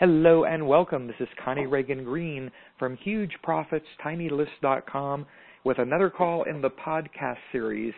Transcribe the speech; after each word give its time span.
Hello 0.00 0.44
and 0.44 0.66
welcome. 0.66 1.06
This 1.06 1.16
is 1.20 1.28
Connie 1.44 1.66
Ragen 1.66 2.06
Green 2.06 2.50
from 2.78 2.96
HugeProfitsTinyList.com 3.06 5.26
with 5.62 5.78
another 5.78 6.08
call 6.08 6.44
in 6.44 6.62
the 6.62 6.70
podcast 6.70 7.36
series. 7.52 7.92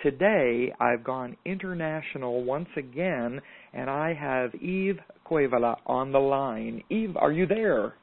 Today 0.00 0.72
I've 0.78 1.02
gone 1.02 1.36
international 1.44 2.44
once 2.44 2.68
again 2.76 3.40
and 3.72 3.90
I 3.90 4.14
have 4.14 4.54
Eve 4.54 5.00
Koivula 5.28 5.78
on 5.84 6.12
the 6.12 6.20
line. 6.20 6.84
Eve, 6.90 7.16
are 7.16 7.32
you 7.32 7.44
there? 7.44 7.94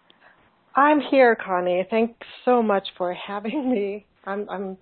I'm 0.76 1.00
here, 1.10 1.38
Connie. 1.38 1.88
Thanks 1.90 2.28
so 2.44 2.62
much 2.62 2.86
for 2.98 3.14
having 3.14 3.72
me. 3.72 4.06
I'm 4.26 4.50
I'm 4.50 4.78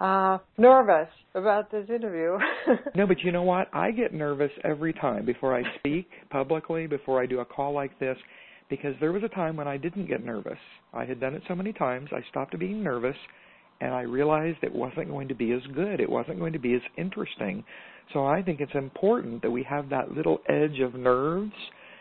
uh, 0.00 0.38
nervous 0.56 1.08
about 1.34 1.70
this 1.70 1.88
interview. 1.88 2.38
no, 2.94 3.06
but 3.06 3.20
you 3.20 3.32
know 3.32 3.42
what? 3.42 3.68
I 3.72 3.90
get 3.90 4.14
nervous 4.14 4.50
every 4.64 4.92
time 4.92 5.24
before 5.24 5.56
I 5.56 5.62
speak 5.78 6.08
publicly, 6.30 6.86
before 6.86 7.20
I 7.22 7.26
do 7.26 7.40
a 7.40 7.44
call 7.44 7.72
like 7.72 7.98
this, 7.98 8.16
because 8.70 8.94
there 9.00 9.12
was 9.12 9.22
a 9.24 9.28
time 9.28 9.56
when 9.56 9.66
I 9.66 9.76
didn't 9.76 10.06
get 10.08 10.24
nervous. 10.24 10.58
I 10.92 11.04
had 11.04 11.20
done 11.20 11.34
it 11.34 11.42
so 11.48 11.54
many 11.54 11.72
times, 11.72 12.10
I 12.12 12.20
stopped 12.30 12.58
being 12.58 12.82
nervous, 12.82 13.16
and 13.80 13.94
I 13.94 14.02
realized 14.02 14.58
it 14.62 14.74
wasn't 14.74 15.08
going 15.08 15.28
to 15.28 15.34
be 15.34 15.52
as 15.52 15.62
good. 15.74 16.00
It 16.00 16.10
wasn't 16.10 16.38
going 16.38 16.52
to 16.52 16.58
be 16.58 16.74
as 16.74 16.82
interesting. 16.96 17.64
So 18.12 18.26
I 18.26 18.42
think 18.42 18.60
it's 18.60 18.74
important 18.74 19.42
that 19.42 19.50
we 19.50 19.62
have 19.64 19.88
that 19.90 20.12
little 20.12 20.38
edge 20.48 20.80
of 20.80 20.94
nerves, 20.94 21.52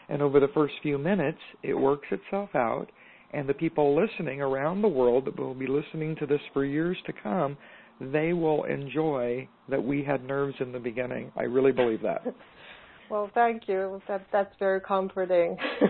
and 0.10 0.22
over 0.22 0.40
the 0.40 0.48
first 0.54 0.74
few 0.82 0.98
minutes, 0.98 1.40
it 1.64 1.74
works 1.74 2.08
itself 2.12 2.50
out. 2.56 2.88
And 3.34 3.48
the 3.48 3.54
people 3.54 4.00
listening 4.00 4.42
around 4.42 4.82
the 4.82 4.88
world 4.88 5.26
that 5.26 5.38
will 5.38 5.54
be 5.54 5.68
listening 5.68 6.16
to 6.20 6.26
this 6.26 6.40
for 6.54 6.64
years 6.64 6.98
to 7.08 7.14
come 7.24 7.58
they 8.00 8.34
will 8.34 8.64
enjoy 8.66 9.48
that 9.70 9.84
we 9.84 10.04
had 10.04 10.24
nerves 10.24 10.56
in 10.60 10.72
the 10.72 10.80
beginning. 10.80 11.32
I 11.36 11.44
really 11.44 11.72
believe 11.72 12.02
that. 12.04 12.24
Well, 13.10 13.30
thank 13.34 13.64
you. 13.68 14.02
That 14.08 14.26
that's 14.34 14.54
very 14.60 14.82
comforting. 14.82 15.56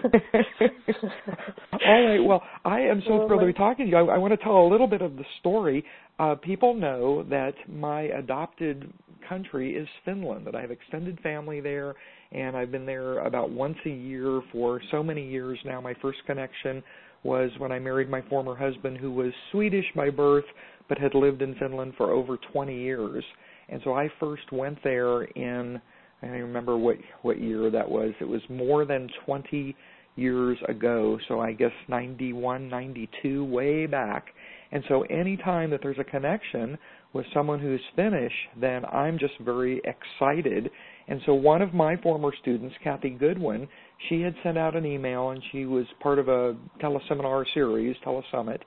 All 1.73 1.79
right. 2.05 2.19
Well, 2.19 2.43
I 2.63 2.81
am 2.81 3.01
so 3.07 3.25
thrilled 3.27 3.41
to 3.41 3.47
be 3.47 3.53
talking 3.53 3.85
to 3.85 3.91
you. 3.91 3.97
I, 3.97 4.15
I 4.15 4.17
want 4.17 4.33
to 4.33 4.43
tell 4.43 4.57
a 4.57 4.67
little 4.69 4.87
bit 4.87 5.01
of 5.01 5.15
the 5.15 5.23
story. 5.39 5.83
Uh, 6.19 6.35
people 6.35 6.75
know 6.75 7.23
that 7.23 7.53
my 7.67 8.03
adopted 8.03 8.93
country 9.27 9.75
is 9.75 9.87
Finland. 10.05 10.45
That 10.45 10.55
I 10.55 10.61
have 10.61 10.71
extended 10.71 11.19
family 11.21 11.59
there, 11.59 11.95
and 12.31 12.55
I've 12.55 12.71
been 12.71 12.85
there 12.85 13.19
about 13.25 13.49
once 13.49 13.77
a 13.85 13.89
year 13.89 14.41
for 14.51 14.79
so 14.91 15.01
many 15.01 15.27
years 15.27 15.57
now. 15.65 15.81
My 15.81 15.95
first 16.01 16.19
connection 16.27 16.83
was 17.23 17.51
when 17.57 17.71
I 17.71 17.79
married 17.79 18.09
my 18.09 18.21
former 18.29 18.55
husband, 18.55 18.97
who 18.97 19.11
was 19.11 19.33
Swedish 19.51 19.85
by 19.95 20.09
birth, 20.09 20.45
but 20.87 20.97
had 20.97 21.13
lived 21.15 21.41
in 21.41 21.55
Finland 21.55 21.93
for 21.97 22.11
over 22.11 22.37
20 22.53 22.75
years. 22.75 23.23
And 23.69 23.81
so 23.83 23.93
I 23.93 24.09
first 24.19 24.51
went 24.51 24.77
there 24.83 25.23
in 25.23 25.81
I 26.21 26.27
don't 26.27 26.41
remember 26.41 26.77
what 26.77 26.97
what 27.21 27.39
year 27.39 27.69
that 27.69 27.89
was. 27.89 28.11
It 28.19 28.27
was 28.27 28.41
more 28.49 28.85
than 28.85 29.09
20 29.25 29.75
years 30.15 30.57
ago, 30.67 31.19
so 31.27 31.39
I 31.39 31.53
guess 31.53 31.71
91, 31.87 32.69
92, 32.69 33.45
way 33.45 33.85
back. 33.85 34.25
And 34.71 34.83
so 34.89 35.03
anytime 35.03 35.69
that 35.69 35.81
there's 35.83 35.99
a 35.99 36.03
connection 36.03 36.77
with 37.13 37.25
someone 37.33 37.59
who's 37.59 37.81
Finnish, 37.95 38.33
then 38.59 38.85
I'm 38.85 39.17
just 39.17 39.33
very 39.41 39.81
excited. 39.85 40.69
And 41.07 41.21
so 41.25 41.33
one 41.33 41.61
of 41.61 41.73
my 41.73 41.95
former 41.97 42.31
students, 42.41 42.75
Kathy 42.83 43.11
Goodwin, 43.11 43.67
she 44.09 44.21
had 44.21 44.35
sent 44.43 44.57
out 44.57 44.75
an 44.75 44.85
email 44.85 45.29
and 45.29 45.41
she 45.51 45.65
was 45.65 45.85
part 46.01 46.19
of 46.19 46.27
a 46.27 46.55
teleseminar 46.81 47.45
series, 47.53 47.95
Telesummit, 48.05 48.59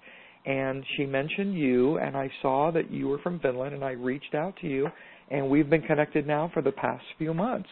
and 0.47 0.84
she 0.97 1.05
mentioned 1.05 1.55
you 1.55 1.98
and 1.98 2.16
I 2.16 2.30
saw 2.41 2.70
that 2.72 2.91
you 2.91 3.08
were 3.08 3.19
from 3.19 3.41
Finland 3.41 3.74
and 3.74 3.84
I 3.84 3.92
reached 3.92 4.34
out 4.34 4.54
to 4.62 4.66
you 4.66 4.88
and 5.30 5.48
we've 5.48 5.69
been 5.69 5.82
connected 5.82 6.27
now 6.27 6.50
for 6.52 6.62
the 6.62 6.72
past 6.72 7.04
few 7.19 7.34
months. 7.34 7.69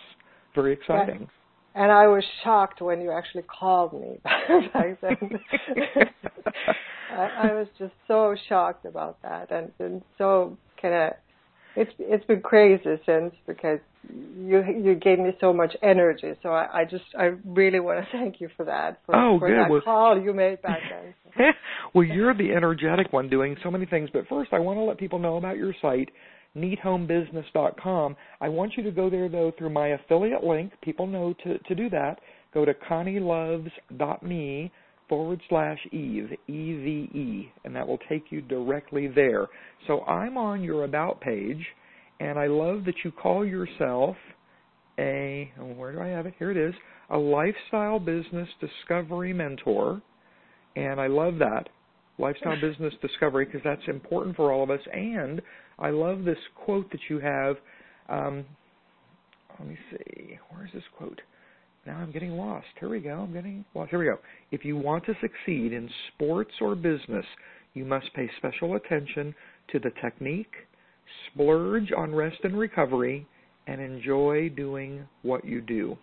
Very 0.54 0.74
exciting. 0.74 1.28
And 1.74 1.90
I 1.90 2.06
was 2.08 2.24
shocked 2.44 2.80
when 2.80 3.00
you 3.00 3.10
actually 3.10 3.44
called 3.44 3.92
me 3.94 4.18
back 4.24 5.00
then. 5.00 5.16
I, 7.10 7.50
I 7.50 7.54
was 7.54 7.68
just 7.78 7.94
so 8.06 8.34
shocked 8.48 8.84
about 8.84 9.20
that 9.22 9.50
and, 9.50 9.72
and 9.78 10.02
so 10.18 10.56
of 10.94 11.12
it's 11.76 11.92
it's 11.98 12.24
been 12.24 12.40
crazy 12.40 13.00
since 13.06 13.32
because 13.46 13.78
you 14.08 14.62
you 14.64 14.94
gave 14.94 15.18
me 15.18 15.30
so 15.40 15.52
much 15.52 15.74
energy. 15.82 16.32
So 16.42 16.50
I, 16.50 16.80
I 16.80 16.84
just 16.84 17.04
I 17.16 17.32
really 17.44 17.80
want 17.80 18.04
to 18.04 18.10
thank 18.12 18.40
you 18.40 18.48
for 18.56 18.64
that 18.64 19.00
for, 19.06 19.14
oh, 19.14 19.38
for 19.38 19.48
good. 19.48 19.58
that 19.58 19.70
well, 19.70 19.80
call 19.82 20.20
you 20.20 20.32
made 20.32 20.60
back 20.62 20.80
then. 20.90 21.52
well, 21.94 22.04
you're 22.04 22.34
the 22.34 22.52
energetic 22.52 23.12
one 23.12 23.28
doing 23.28 23.56
so 23.62 23.70
many 23.70 23.86
things. 23.86 24.10
But 24.12 24.26
first, 24.28 24.52
I 24.52 24.58
want 24.58 24.78
to 24.78 24.82
let 24.82 24.98
people 24.98 25.18
know 25.18 25.36
about 25.36 25.56
your 25.56 25.74
site. 25.80 26.10
NeatHomeBusiness.com. 26.56 28.16
I 28.40 28.48
want 28.48 28.72
you 28.76 28.82
to 28.82 28.90
go 28.90 29.08
there 29.10 29.28
though 29.28 29.52
through 29.56 29.70
my 29.70 29.88
affiliate 29.88 30.42
link. 30.42 30.72
People 30.82 31.06
know 31.06 31.34
to 31.44 31.58
to 31.58 31.74
do 31.74 31.88
that. 31.90 32.18
Go 32.52 32.64
to 32.64 32.72
ConnieLoves.me 32.74 34.72
forward 35.08 35.40
slash 35.48 35.78
Eve, 35.90 36.30
E-V-E, 36.48 37.52
and 37.64 37.74
that 37.74 37.86
will 37.86 37.98
take 38.08 38.24
you 38.30 38.40
directly 38.42 39.08
there. 39.08 39.46
So 39.86 40.02
I'm 40.02 40.36
on 40.36 40.62
your 40.62 40.84
About 40.84 41.20
page, 41.20 41.64
and 42.20 42.38
I 42.38 42.46
love 42.46 42.84
that 42.84 42.94
you 43.04 43.10
call 43.10 43.44
yourself 43.44 44.16
a, 44.98 45.50
oh, 45.60 45.66
where 45.74 45.92
do 45.92 46.00
I 46.00 46.08
have 46.08 46.26
it? 46.26 46.34
Here 46.38 46.50
it 46.50 46.56
is, 46.56 46.74
a 47.10 47.16
lifestyle 47.16 47.98
business 47.98 48.48
discovery 48.60 49.32
mentor, 49.32 50.02
and 50.76 51.00
I 51.00 51.06
love 51.06 51.38
that, 51.38 51.68
lifestyle 52.18 52.60
business 52.60 52.92
discovery, 53.00 53.44
because 53.44 53.62
that's 53.64 53.86
important 53.88 54.36
for 54.36 54.52
all 54.52 54.62
of 54.62 54.70
us, 54.70 54.80
and 54.92 55.40
I 55.78 55.90
love 55.90 56.24
this 56.24 56.38
quote 56.54 56.90
that 56.90 57.00
you 57.08 57.20
have, 57.20 57.56
um, 58.08 58.44
let 59.58 59.68
me 59.68 59.78
see, 59.90 60.38
where's 60.50 60.70
this 60.72 60.82
quote? 60.96 61.20
Now 61.88 61.96
I'm 61.96 62.12
getting 62.12 62.32
lost. 62.32 62.66
Here 62.78 62.90
we 62.90 63.00
go. 63.00 63.20
I'm 63.22 63.32
getting 63.32 63.64
lost. 63.74 63.88
Here 63.88 63.98
we 63.98 64.04
go. 64.04 64.18
If 64.50 64.62
you 64.62 64.76
want 64.76 65.06
to 65.06 65.14
succeed 65.22 65.72
in 65.72 65.88
sports 66.12 66.50
or 66.60 66.74
business, 66.74 67.24
you 67.72 67.86
must 67.86 68.12
pay 68.12 68.30
special 68.36 68.76
attention 68.76 69.34
to 69.72 69.78
the 69.78 69.90
technique, 70.02 70.52
splurge 71.26 71.90
on 71.96 72.14
rest 72.14 72.36
and 72.44 72.58
recovery, 72.58 73.26
and 73.66 73.80
enjoy 73.80 74.50
doing 74.50 75.08
what 75.22 75.46
you 75.46 75.62
do. 75.62 75.96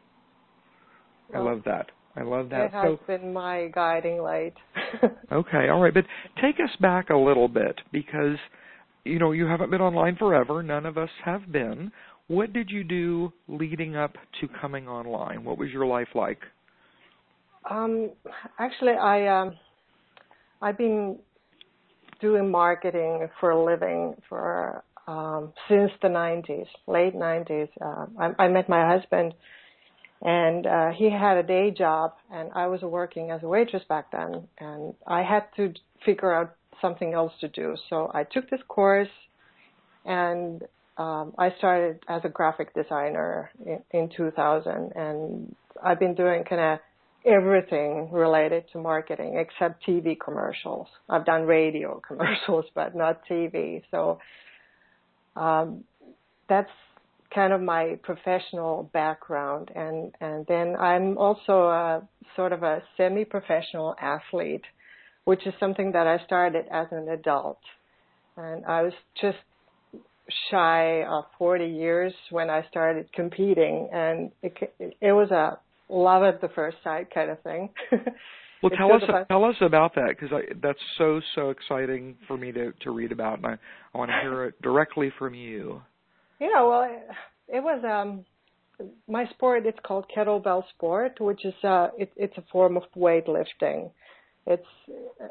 Well, 1.32 1.44
I 1.44 1.52
love 1.52 1.62
that. 1.66 1.92
I 2.16 2.24
love 2.24 2.50
that. 2.50 2.66
It 2.66 2.72
has 2.72 2.86
so, 2.86 3.00
been 3.06 3.32
my 3.32 3.70
guiding 3.72 4.24
light. 4.24 4.56
okay, 5.32 5.70
all 5.70 5.84
right, 5.84 5.94
but 5.94 6.06
take 6.42 6.56
us 6.56 6.76
back 6.82 7.12
a 7.12 7.16
little 7.16 7.48
bit 7.48 7.80
because 7.92 8.38
you 9.04 9.20
know 9.20 9.34
you 9.34 9.46
haven't 9.46 9.70
been 9.70 9.82
online 9.82 10.16
forever. 10.16 10.64
None 10.64 10.88
of 10.88 10.98
us 10.98 11.10
have 11.24 11.52
been. 11.52 11.92
What 12.28 12.54
did 12.54 12.72
you 12.72 12.84
do 12.84 13.32
leading 13.48 13.96
up 13.96 14.16
to 14.42 14.48
coming 14.60 14.88
online? 14.88 15.44
What 15.44 15.58
was 15.58 15.70
your 15.70 15.86
life 15.86 16.08
like? 16.16 16.40
Um, 17.70 18.12
actually, 18.60 18.94
I 18.94 19.28
um, 19.28 19.56
I've 20.62 20.78
been 20.78 21.18
doing 22.22 22.50
marketing 22.50 23.28
for 23.40 23.52
a 23.52 23.64
living 23.64 24.16
for 24.28 24.84
um, 25.08 25.54
since 25.70 25.92
the 26.02 26.08
90s, 26.08 26.66
late 26.88 27.16
90s. 27.16 27.70
Uh, 27.80 28.06
I, 28.20 28.46
I 28.46 28.48
met 28.48 28.68
my 28.68 28.88
husband, 28.88 29.34
and 30.22 30.66
uh, 30.66 30.90
he 30.92 31.12
had 31.12 31.38
a 31.38 31.44
day 31.44 31.72
job, 31.72 32.14
and 32.32 32.50
I 32.56 32.68
was 32.68 32.82
working 32.82 33.30
as 33.32 33.44
a 33.44 33.48
waitress 33.48 33.84
back 33.88 34.12
then, 34.12 34.48
and 34.60 34.94
I 35.06 35.22
had 35.22 35.44
to 35.58 35.74
figure 36.04 36.34
out 36.34 36.56
something 36.82 37.14
else 37.14 37.34
to 37.42 37.48
do. 37.50 37.76
So 37.90 38.10
I 38.14 38.24
took 38.24 38.50
this 38.50 38.62
course, 38.68 39.10
and 40.06 40.64
um, 40.98 41.34
I 41.38 41.54
started 41.58 42.00
as 42.08 42.22
a 42.24 42.30
graphic 42.30 42.74
designer 42.74 43.52
in, 43.66 43.82
in 43.92 44.10
2000, 44.16 44.94
and 44.96 45.56
I've 45.84 46.00
been 46.00 46.16
doing 46.16 46.44
kind 46.46 46.62
of 46.62 46.80
everything 47.26 48.12
related 48.12 48.66
to 48.72 48.78
marketing 48.78 49.38
except 49.38 49.86
TV 49.86 50.16
commercials. 50.18 50.88
I've 51.10 51.26
done 51.26 51.44
radio 51.44 52.02
commercials, 52.08 52.66
but 52.74 52.96
not 52.96 53.22
TV. 53.30 53.82
So 53.92 54.20
um, 55.36 55.84
that's 56.48 56.70
kind 57.34 57.52
of 57.52 57.62
my 57.62 58.00
professional 58.04 58.90
background, 58.94 59.72
and 59.76 60.14
and 60.22 60.46
then 60.48 60.76
I'm 60.80 61.18
also 61.18 61.68
a 61.68 62.08
sort 62.36 62.54
of 62.54 62.64
a 62.64 62.82
semi-professional 62.96 63.96
athlete, 64.02 64.64
which 65.26 65.46
is 65.46 65.54
something 65.60 65.92
that 65.92 66.08
I 66.08 66.24
started 66.26 66.66
as 66.72 66.88
an 66.92 67.10
adult, 67.10 67.60
and 68.38 68.66
I 68.66 68.84
was 68.84 68.94
just 69.20 69.38
shy 70.50 71.04
of 71.04 71.26
40 71.38 71.66
years 71.66 72.14
when 72.32 72.50
I 72.50 72.66
started 72.70 73.12
competing, 73.14 73.90
and 73.94 74.32
it, 74.42 74.58
it 75.02 75.12
was 75.12 75.32
a 75.32 75.60
love 75.90 76.24
at 76.24 76.42
the 76.42 76.50
first 76.50 76.78
sight 76.84 77.14
kind 77.14 77.30
of 77.30 77.42
thing. 77.42 77.70
well, 78.64 78.72
tell 78.76 78.94
us 78.94 79.04
about- 79.08 79.28
tell 79.28 79.44
us 79.46 79.56
about 79.62 79.96
that 79.96 80.16
because 80.20 80.30
that's 80.62 80.80
so 80.98 81.22
so 81.36 81.50
exciting 81.50 82.16
for 82.28 82.38
me 82.38 82.52
to 82.52 82.72
to 82.82 82.92
read 82.92 83.12
about, 83.12 83.38
and 83.38 83.48
I, 83.48 83.58
I 83.94 83.98
want 83.98 84.12
to 84.12 84.20
hear 84.22 84.46
it 84.46 84.62
directly 84.62 85.12
from 85.18 85.34
you. 85.36 85.82
Yeah, 86.40 86.64
well, 86.64 86.84
it, 86.84 87.58
it 87.58 87.64
was 87.64 87.84
um 87.84 88.26
my 89.08 89.26
sport. 89.28 89.66
It's 89.66 89.80
called 89.84 90.06
kettlebell 90.16 90.64
sport, 90.76 91.20
which 91.20 91.46
is 91.46 91.54
uh 91.64 91.90
it, 91.98 92.12
it's 92.16 92.38
a 92.38 92.44
form 92.52 92.78
of 92.78 92.84
weightlifting. 92.98 93.92
It's 94.48 94.68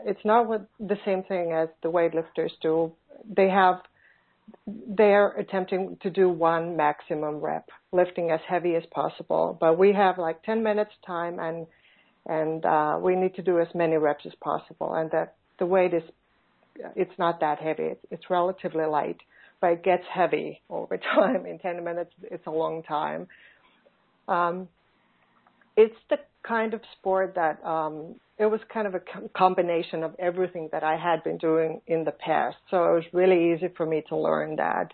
it's 0.06 0.24
not 0.24 0.46
what 0.48 0.66
the 0.78 0.96
same 1.04 1.22
thing 1.24 1.52
as 1.52 1.68
the 1.82 1.90
weightlifters 1.90 2.50
do. 2.62 2.92
They 3.36 3.48
have 3.48 3.76
they're 4.66 5.28
attempting 5.28 5.96
to 6.02 6.10
do 6.10 6.28
one 6.28 6.76
maximum 6.76 7.36
rep, 7.36 7.68
lifting 7.92 8.30
as 8.30 8.40
heavy 8.48 8.74
as 8.74 8.84
possible. 8.90 9.56
But 9.58 9.78
we 9.78 9.92
have 9.92 10.18
like 10.18 10.42
10 10.42 10.62
minutes 10.62 10.92
time 11.06 11.38
and 11.38 11.66
and 12.26 12.64
uh, 12.64 12.98
we 13.00 13.16
need 13.16 13.34
to 13.34 13.42
do 13.42 13.60
as 13.60 13.68
many 13.74 13.96
reps 13.96 14.24
as 14.24 14.32
possible. 14.40 14.94
And 14.94 15.10
that 15.10 15.34
the 15.58 15.66
weight 15.66 15.92
is, 15.92 16.02
it's 16.96 17.12
not 17.18 17.40
that 17.40 17.58
heavy. 17.58 17.84
It's, 17.84 18.04
it's 18.10 18.30
relatively 18.30 18.86
light, 18.86 19.18
but 19.60 19.72
it 19.72 19.84
gets 19.84 20.04
heavy 20.12 20.62
over 20.70 20.96
time. 20.96 21.44
In 21.46 21.58
10 21.58 21.84
minutes, 21.84 22.12
it's 22.22 22.46
a 22.46 22.50
long 22.50 22.82
time. 22.82 23.28
Um, 24.26 24.68
it's 25.76 25.96
the 26.08 26.16
kind 26.46 26.74
of 26.74 26.80
sport 26.98 27.34
that 27.34 27.64
um, 27.64 28.14
it 28.38 28.46
was 28.46 28.60
kind 28.72 28.86
of 28.86 28.94
a 28.94 29.00
combination 29.36 30.02
of 30.02 30.14
everything 30.18 30.68
that 30.72 30.82
I 30.82 30.96
had 30.96 31.22
been 31.24 31.38
doing 31.38 31.80
in 31.86 32.04
the 32.04 32.12
past. 32.12 32.56
So 32.70 32.76
it 32.76 32.94
was 32.94 33.04
really 33.12 33.54
easy 33.54 33.68
for 33.76 33.86
me 33.86 34.02
to 34.08 34.16
learn 34.16 34.56
that. 34.56 34.92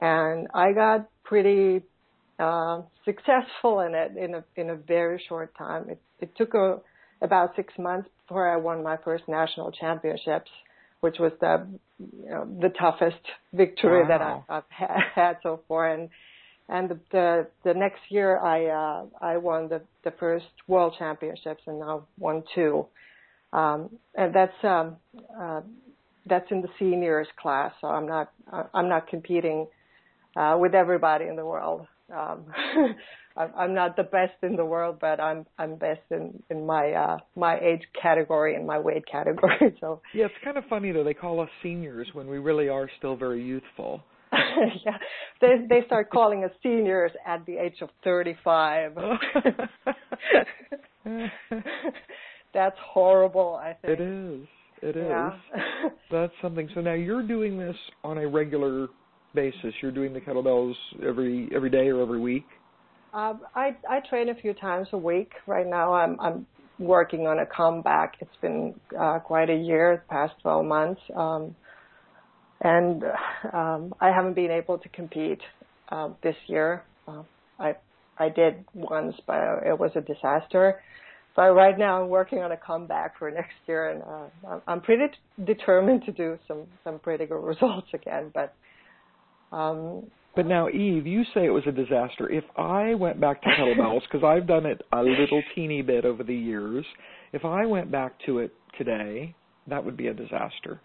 And 0.00 0.48
I 0.54 0.72
got 0.72 1.08
pretty 1.24 1.82
uh, 2.38 2.82
successful 3.04 3.80
in 3.80 3.94
it 3.94 4.16
in 4.16 4.34
a 4.34 4.44
in 4.56 4.70
a 4.70 4.74
very 4.76 5.22
short 5.28 5.54
time. 5.56 5.90
It 5.90 6.00
it 6.20 6.36
took 6.36 6.54
a, 6.54 6.78
about 7.20 7.54
six 7.56 7.72
months 7.78 8.08
before 8.26 8.50
I 8.52 8.56
won 8.56 8.82
my 8.82 8.96
first 9.04 9.24
national 9.28 9.70
championships, 9.72 10.50
which 11.00 11.18
was 11.18 11.32
the 11.40 11.66
you 11.98 12.30
know, 12.30 12.48
the 12.60 12.70
toughest 12.70 13.22
victory 13.52 14.02
wow. 14.02 14.08
that 14.08 14.22
I, 14.22 14.56
I've 14.56 15.10
had 15.14 15.36
so 15.42 15.60
far. 15.68 15.92
And 15.92 16.08
and 16.68 16.88
the 16.88 17.00
the, 17.10 17.46
the 17.64 17.74
next 17.74 18.00
year 18.08 18.38
I 18.38 18.66
uh, 18.66 19.04
I 19.20 19.36
won 19.36 19.68
the 19.68 19.82
the 20.04 20.12
first 20.12 20.46
world 20.66 20.94
championships 20.98 21.62
and 21.66 21.80
now 21.80 22.06
won 22.18 22.42
two, 22.54 22.86
um, 23.52 23.90
and 24.14 24.34
that's 24.34 24.64
um, 24.64 24.96
uh, 25.38 25.60
that's 26.26 26.50
in 26.50 26.62
the 26.62 26.68
seniors 26.78 27.28
class. 27.40 27.72
So 27.80 27.88
I'm 27.88 28.06
not 28.06 28.32
I'm 28.74 28.88
not 28.88 29.08
competing 29.08 29.66
uh, 30.36 30.56
with 30.58 30.74
everybody 30.74 31.26
in 31.26 31.36
the 31.36 31.44
world. 31.44 31.86
Um, 32.14 32.46
I'm 33.36 33.72
not 33.72 33.96
the 33.96 34.02
best 34.02 34.34
in 34.42 34.56
the 34.56 34.64
world, 34.64 34.98
but 35.00 35.18
I'm 35.18 35.46
I'm 35.58 35.76
best 35.76 36.02
in 36.10 36.42
in 36.50 36.66
my 36.66 36.92
uh, 36.92 37.18
my 37.34 37.58
age 37.58 37.82
category 38.00 38.54
and 38.56 38.66
my 38.66 38.78
weight 38.78 39.06
category. 39.10 39.74
So 39.80 40.00
yeah, 40.14 40.26
it's 40.26 40.34
kind 40.44 40.56
of 40.56 40.64
funny 40.68 40.92
though. 40.92 41.02
They 41.04 41.14
call 41.14 41.40
us 41.40 41.48
seniors 41.62 42.06
when 42.12 42.28
we 42.28 42.38
really 42.38 42.68
are 42.68 42.88
still 42.98 43.16
very 43.16 43.42
youthful. 43.42 44.02
yeah, 44.84 44.96
they 45.40 45.66
they 45.68 45.84
start 45.86 46.10
calling 46.10 46.44
us 46.44 46.50
seniors 46.62 47.12
at 47.26 47.44
the 47.46 47.56
age 47.58 47.76
of 47.82 47.90
35. 48.04 48.94
That's 52.54 52.76
horrible. 52.80 53.60
I 53.62 53.74
think 53.74 54.00
it 54.00 54.02
is. 54.02 54.46
It 54.82 54.96
is. 54.96 55.06
Yeah. 55.08 55.32
That's 56.10 56.32
something. 56.40 56.68
So 56.74 56.80
now 56.80 56.94
you're 56.94 57.26
doing 57.26 57.58
this 57.58 57.76
on 58.04 58.18
a 58.18 58.26
regular 58.26 58.88
basis. 59.34 59.74
You're 59.80 59.92
doing 59.92 60.12
the 60.12 60.20
kettlebells 60.20 60.74
every 61.06 61.48
every 61.54 61.70
day 61.70 61.88
or 61.88 62.00
every 62.02 62.20
week. 62.20 62.46
Uh, 63.12 63.34
I 63.54 63.76
I 63.88 64.00
train 64.08 64.30
a 64.30 64.34
few 64.34 64.54
times 64.54 64.88
a 64.92 64.98
week. 64.98 65.32
Right 65.46 65.66
now, 65.66 65.92
I'm 65.92 66.18
I'm 66.20 66.46
working 66.78 67.26
on 67.26 67.38
a 67.38 67.46
comeback. 67.46 68.14
It's 68.20 68.36
been 68.40 68.74
uh, 68.98 69.18
quite 69.20 69.50
a 69.50 69.56
year, 69.56 70.04
past 70.08 70.34
12 70.42 70.64
months. 70.64 71.00
Um, 71.14 71.54
and 72.62 73.02
um, 73.52 73.94
I 74.00 74.08
haven't 74.08 74.34
been 74.34 74.50
able 74.50 74.78
to 74.78 74.88
compete 74.90 75.40
uh, 75.90 76.10
this 76.22 76.36
year. 76.46 76.84
Uh, 77.06 77.22
I 77.58 77.74
I 78.18 78.28
did 78.28 78.64
once, 78.74 79.14
but 79.26 79.36
it 79.66 79.78
was 79.78 79.90
a 79.96 80.00
disaster. 80.00 80.80
But 81.34 81.52
right 81.54 81.76
now 81.78 82.02
I'm 82.02 82.10
working 82.10 82.40
on 82.40 82.52
a 82.52 82.56
comeback 82.56 83.18
for 83.18 83.30
next 83.30 83.54
year, 83.66 83.90
and 83.90 84.02
uh, 84.46 84.60
I'm 84.66 84.80
pretty 84.80 85.04
t- 85.08 85.44
determined 85.44 86.04
to 86.04 86.12
do 86.12 86.38
some 86.46 86.66
some 86.84 86.98
pretty 86.98 87.26
good 87.26 87.42
results 87.42 87.88
again. 87.92 88.32
But 88.32 88.54
um, 89.54 90.04
but 90.36 90.46
now, 90.46 90.68
Eve, 90.68 91.06
you 91.06 91.24
say 91.34 91.44
it 91.44 91.50
was 91.50 91.64
a 91.66 91.72
disaster. 91.72 92.30
If 92.30 92.44
I 92.56 92.94
went 92.94 93.20
back 93.20 93.42
to 93.42 93.48
kettlebells, 93.48 94.00
because 94.10 94.24
I've 94.24 94.46
done 94.46 94.66
it 94.66 94.80
a 94.92 95.02
little 95.02 95.42
teeny 95.54 95.82
bit 95.82 96.04
over 96.04 96.22
the 96.22 96.34
years, 96.34 96.86
if 97.32 97.44
I 97.44 97.66
went 97.66 97.90
back 97.90 98.14
to 98.26 98.38
it 98.38 98.54
today, 98.78 99.34
that 99.66 99.84
would 99.84 99.96
be 99.96 100.06
a 100.06 100.14
disaster 100.14 100.80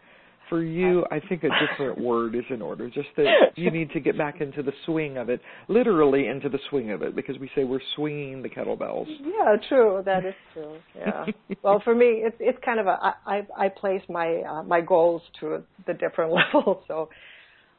for 0.49 0.63
you, 0.63 1.05
I 1.11 1.19
think 1.19 1.43
a 1.43 1.49
different 1.67 1.99
word 1.99 2.35
is 2.35 2.43
in 2.49 2.61
order. 2.61 2.89
Just 2.89 3.09
that 3.17 3.25
you 3.55 3.71
need 3.77 3.91
to 3.91 3.99
get 3.99 4.17
back 4.17 4.41
into 4.41 4.63
the 4.63 4.73
swing 4.85 5.17
of 5.17 5.29
it, 5.29 5.41
literally 5.67 6.27
into 6.27 6.49
the 6.49 6.59
swing 6.69 6.91
of 6.91 7.01
it, 7.01 7.15
because 7.15 7.37
we 7.39 7.49
say 7.55 7.63
we're 7.63 7.79
swinging 7.95 8.41
the 8.41 8.49
kettlebells. 8.49 9.07
Yeah, 9.21 9.55
true. 9.69 10.01
That 10.05 10.25
is 10.25 10.33
true. 10.53 10.77
Yeah. 10.95 11.25
well, 11.63 11.81
for 11.83 11.95
me, 11.95 12.23
it's 12.25 12.37
it's 12.39 12.59
kind 12.63 12.79
of 12.79 12.87
a 12.87 13.15
I 13.25 13.47
I 13.57 13.69
place 13.69 14.01
my 14.09 14.41
uh, 14.41 14.63
my 14.63 14.81
goals 14.81 15.21
to 15.39 15.63
the 15.85 15.93
different 15.93 16.33
levels. 16.53 16.83
So 16.87 17.09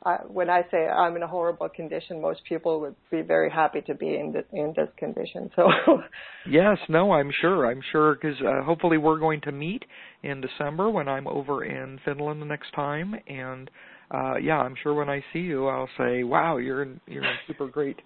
uh, 0.04 0.18
when 0.28 0.48
I 0.48 0.62
say 0.70 0.86
I'm 0.86 1.16
in 1.16 1.22
a 1.22 1.26
horrible 1.26 1.68
condition, 1.68 2.20
most 2.20 2.40
people 2.48 2.80
would 2.80 2.94
be 3.10 3.22
very 3.22 3.50
happy 3.50 3.80
to 3.82 3.94
be 3.94 4.14
in 4.16 4.32
this, 4.32 4.44
in 4.52 4.72
this 4.76 4.88
condition. 4.96 5.50
So 5.56 5.68
yes, 6.48 6.78
no, 6.88 7.12
I'm 7.12 7.30
sure. 7.40 7.66
I'm 7.66 7.80
sure 7.90 8.14
because 8.14 8.36
uh, 8.40 8.62
hopefully 8.64 8.96
we're 8.96 9.18
going 9.18 9.40
to 9.42 9.52
meet 9.52 9.84
in 10.22 10.40
December 10.40 10.88
when 10.88 11.08
I'm 11.08 11.26
over 11.26 11.64
in 11.64 11.98
Finland 12.04 12.40
the 12.40 12.46
next 12.46 12.72
time, 12.74 13.14
and 13.26 13.70
uh, 14.12 14.36
yeah, 14.36 14.58
I'm 14.58 14.74
sure 14.82 14.94
when 14.94 15.08
I 15.08 15.22
see 15.32 15.40
you, 15.40 15.66
I'll 15.66 15.90
say, 15.98 16.22
"Wow, 16.22 16.58
you're 16.58 16.82
in, 16.82 17.00
you're 17.06 17.24
in 17.24 17.36
super 17.48 17.66
great 17.66 18.00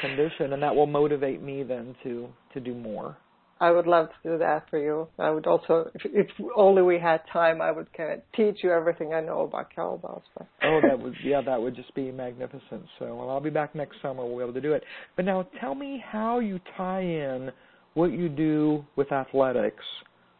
condition," 0.00 0.52
and 0.52 0.62
that 0.62 0.74
will 0.74 0.86
motivate 0.86 1.40
me 1.40 1.62
then 1.62 1.94
to 2.02 2.28
to 2.54 2.60
do 2.60 2.74
more. 2.74 3.16
I 3.60 3.72
would 3.72 3.86
love 3.86 4.08
to 4.22 4.30
do 4.30 4.38
that 4.38 4.70
for 4.70 4.78
you. 4.78 5.08
I 5.18 5.30
would 5.30 5.46
also, 5.46 5.90
if, 5.94 6.02
if 6.04 6.26
only 6.56 6.82
we 6.82 6.98
had 6.98 7.22
time, 7.32 7.60
I 7.60 7.72
would 7.72 7.92
kind 7.92 8.12
of 8.12 8.20
teach 8.36 8.62
you 8.62 8.70
everything 8.70 9.12
I 9.12 9.20
know 9.20 9.42
about 9.42 9.72
kettlebells. 9.76 10.22
But. 10.36 10.46
oh, 10.62 10.80
that 10.88 10.98
would, 10.98 11.14
yeah, 11.24 11.40
that 11.44 11.60
would 11.60 11.74
just 11.74 11.92
be 11.94 12.12
magnificent. 12.12 12.84
So, 12.98 13.16
well, 13.16 13.30
I'll 13.30 13.40
be 13.40 13.50
back 13.50 13.74
next 13.74 13.96
summer. 14.00 14.24
We'll 14.24 14.38
be 14.38 14.42
able 14.44 14.54
to 14.54 14.60
do 14.60 14.74
it. 14.74 14.84
But 15.16 15.24
now, 15.24 15.48
tell 15.60 15.74
me 15.74 16.02
how 16.06 16.38
you 16.38 16.60
tie 16.76 17.02
in 17.02 17.50
what 17.94 18.12
you 18.12 18.28
do 18.28 18.84
with 18.94 19.10
athletics 19.10 19.84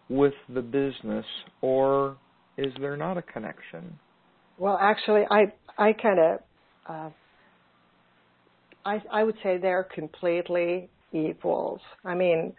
with 0.09 0.35
the 0.55 0.62
business, 0.62 1.26
or 1.61 2.17
is 2.56 2.73
there 2.81 2.97
not 2.97 3.19
a 3.19 3.23
connection? 3.23 3.99
Well, 4.59 4.79
actually, 4.81 5.23
I 5.31 5.53
I 5.76 5.93
kind 5.93 6.19
of 6.19 6.41
uh, 6.88 7.11
I 8.85 9.03
I 9.12 9.25
would 9.25 9.37
say 9.43 9.59
they're 9.59 9.88
completely 9.94 10.88
equals. 11.12 11.81
I 12.05 12.14
mean 12.14 12.55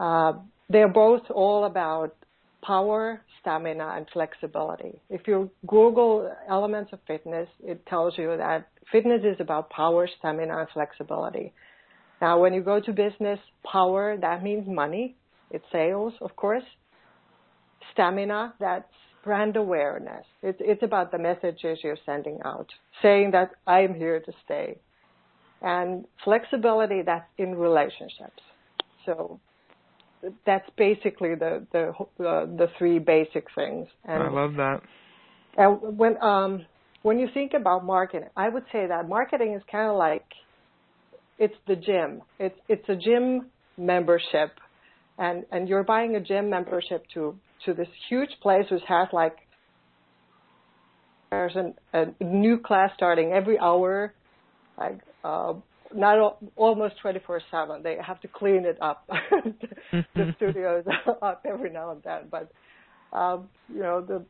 uh, 0.00 0.32
they're 0.68 0.88
both 0.88 1.22
all 1.30 1.64
about 1.64 2.14
power, 2.62 3.20
stamina, 3.40 3.94
and 3.96 4.06
flexibility. 4.12 5.00
If 5.08 5.22
you 5.26 5.50
Google 5.66 6.30
elements 6.48 6.92
of 6.92 6.98
fitness, 7.06 7.48
it 7.64 7.84
tells 7.86 8.18
you 8.18 8.36
that 8.36 8.68
fitness 8.92 9.22
is 9.24 9.36
about 9.40 9.70
power, 9.70 10.08
stamina, 10.18 10.58
and 10.58 10.68
flexibility. 10.74 11.52
Now, 12.20 12.40
when 12.40 12.52
you 12.52 12.62
go 12.62 12.80
to 12.80 12.92
business, 12.92 13.38
power, 13.64 14.16
that 14.20 14.42
means 14.42 14.66
money. 14.66 15.16
It's 15.50 15.64
sales, 15.72 16.12
of 16.20 16.34
course. 16.36 16.64
Stamina, 17.92 18.54
that's 18.60 18.92
brand 19.24 19.56
awareness. 19.56 20.24
It's, 20.42 20.58
it's 20.60 20.82
about 20.82 21.10
the 21.12 21.18
messages 21.18 21.78
you're 21.82 21.96
sending 22.04 22.40
out, 22.44 22.68
saying 23.02 23.30
that 23.32 23.52
I'm 23.66 23.94
here 23.94 24.20
to 24.20 24.32
stay. 24.44 24.78
And 25.62 26.04
flexibility, 26.24 27.02
that's 27.02 27.26
in 27.38 27.54
relationships. 27.54 28.42
So 29.06 29.40
that's 30.46 30.68
basically 30.76 31.34
the 31.34 31.66
the 31.72 31.88
uh, 32.24 32.46
the 32.46 32.68
three 32.78 32.98
basic 32.98 33.46
things. 33.54 33.86
And, 34.04 34.22
I 34.22 34.28
love 34.30 34.54
that. 34.54 34.80
And 35.56 35.98
when 35.98 36.20
um 36.22 36.66
when 37.02 37.18
you 37.18 37.28
think 37.32 37.52
about 37.54 37.84
marketing, 37.84 38.28
I 38.36 38.48
would 38.48 38.64
say 38.72 38.86
that 38.86 39.08
marketing 39.08 39.54
is 39.54 39.62
kind 39.70 39.90
of 39.90 39.96
like 39.96 40.24
it's 41.38 41.54
the 41.66 41.76
gym. 41.76 42.22
It's 42.38 42.58
it's 42.68 42.88
a 42.88 42.96
gym 42.96 43.46
membership, 43.76 44.52
and 45.18 45.44
and 45.52 45.68
you're 45.68 45.84
buying 45.84 46.16
a 46.16 46.20
gym 46.20 46.50
membership 46.50 47.04
to 47.14 47.36
to 47.64 47.74
this 47.74 47.88
huge 48.08 48.30
place 48.42 48.66
which 48.70 48.82
has 48.88 49.08
like 49.12 49.36
there's 51.30 51.56
an, 51.56 51.74
a 51.92 52.06
new 52.24 52.58
class 52.58 52.90
starting 52.94 53.32
every 53.32 53.58
hour, 53.58 54.14
like 54.78 55.00
uh, 55.22 55.54
not 55.94 56.38
almost 56.56 56.94
24/7. 57.02 57.82
They 57.82 57.96
have 58.04 58.20
to 58.20 58.28
clean 58.28 58.64
it 58.64 58.78
up. 58.80 59.08
the 59.92 60.34
studio 60.36 60.80
is 60.80 60.86
up 61.22 61.44
every 61.44 61.70
now 61.70 61.92
and 61.92 62.02
then, 62.02 62.28
but 62.30 62.50
um, 63.16 63.48
you 63.72 63.80
know 63.80 64.00
the. 64.00 64.24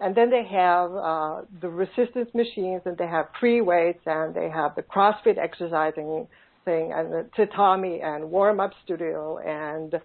And 0.00 0.14
then 0.14 0.30
they 0.30 0.44
have 0.44 0.94
uh, 0.94 1.40
the 1.60 1.68
resistance 1.68 2.30
machines, 2.32 2.82
and 2.84 2.96
they 2.96 3.08
have 3.08 3.26
free 3.40 3.60
weights, 3.60 4.02
and 4.06 4.32
they 4.32 4.48
have 4.48 4.76
the 4.76 4.82
CrossFit 4.82 5.38
exercising 5.38 6.28
thing, 6.64 6.92
and 6.94 7.12
the 7.12 7.26
tatami 7.34 8.00
and 8.00 8.30
warm 8.30 8.60
up 8.60 8.70
studio, 8.84 9.38
and 9.38 10.00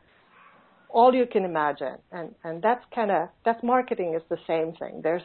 all 0.90 1.14
you 1.14 1.28
can 1.28 1.46
imagine. 1.46 1.98
And 2.12 2.34
and 2.44 2.62
that's 2.62 2.84
kind 2.96 3.12
of 3.12 3.30
that's 3.46 3.62
marketing 3.62 4.16
is 4.16 4.24
the 4.30 4.40
same 4.48 4.74
thing. 4.74 5.02
There's 5.04 5.22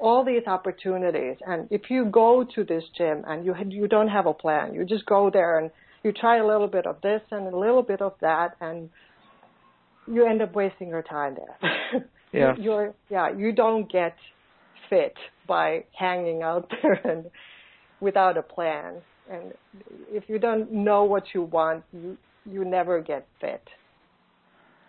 all 0.00 0.24
these 0.24 0.42
opportunities. 0.46 1.36
And 1.46 1.68
if 1.70 1.90
you 1.90 2.06
go 2.06 2.44
to 2.54 2.64
this 2.64 2.84
gym 2.96 3.24
and 3.26 3.44
you 3.44 3.54
you 3.68 3.88
don't 3.88 4.08
have 4.08 4.26
a 4.26 4.34
plan, 4.34 4.74
you 4.74 4.84
just 4.84 5.06
go 5.06 5.30
there 5.30 5.58
and 5.58 5.70
you 6.02 6.12
try 6.12 6.38
a 6.38 6.46
little 6.46 6.68
bit 6.68 6.86
of 6.86 7.00
this 7.02 7.20
and 7.30 7.52
a 7.52 7.56
little 7.56 7.82
bit 7.82 8.00
of 8.00 8.14
that, 8.20 8.56
and 8.60 8.88
you 10.06 10.26
end 10.26 10.40
up 10.42 10.54
wasting 10.54 10.88
your 10.88 11.02
time 11.02 11.36
there. 11.36 12.06
Yeah. 12.32 12.54
You're 12.58 12.94
yeah. 13.08 13.30
You 13.36 13.52
don't 13.52 13.90
get 13.90 14.14
fit 14.88 15.14
by 15.46 15.84
hanging 15.98 16.42
out 16.42 16.70
there 16.82 17.00
and 17.04 17.26
without 18.00 18.36
a 18.36 18.42
plan. 18.42 18.94
And 19.30 19.52
if 20.10 20.24
you 20.28 20.38
don't 20.38 20.72
know 20.72 21.04
what 21.04 21.24
you 21.34 21.42
want, 21.42 21.84
you 21.92 22.16
you 22.46 22.64
never 22.64 23.00
get 23.00 23.26
fit. 23.40 23.62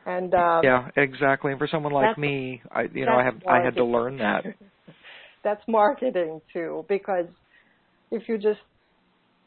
And 0.06 0.34
um, 0.34 0.62
yeah, 0.64 0.90
exactly. 0.96 1.52
And 1.52 1.60
for 1.60 1.68
someone 1.68 1.94
like 1.94 2.18
me, 2.18 2.62
I 2.72 2.84
you 2.94 3.06
know 3.06 3.14
I 3.14 3.24
have 3.24 3.42
I 3.48 3.62
had 3.64 3.76
to 3.76 3.86
learn 3.86 4.18
that. 4.18 4.46
that's 5.44 5.62
marketing 5.68 6.42
too, 6.54 6.86
because 6.88 7.26
if 8.12 8.28
you 8.28 8.38
just 8.38 8.60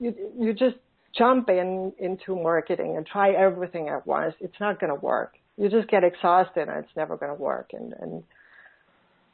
you 0.01 0.15
you 0.39 0.53
just 0.53 0.77
jump 1.17 1.49
in 1.49 1.93
into 1.99 2.35
marketing 2.35 2.97
and 2.97 3.07
try 3.07 3.33
everything 3.33 3.89
at 3.89 4.07
once, 4.07 4.35
it's 4.41 4.59
not 4.61 4.81
going 4.81 4.93
to 4.93 5.01
work. 5.01 5.35
You 5.57 5.69
just 5.69 5.89
get 5.89 6.03
exhausted 6.03 6.69
and 6.69 6.85
it's 6.85 6.97
never 6.97 7.17
going 7.17 7.35
to 7.35 7.41
work. 7.41 7.71
And 7.73 7.95
and 8.01 8.23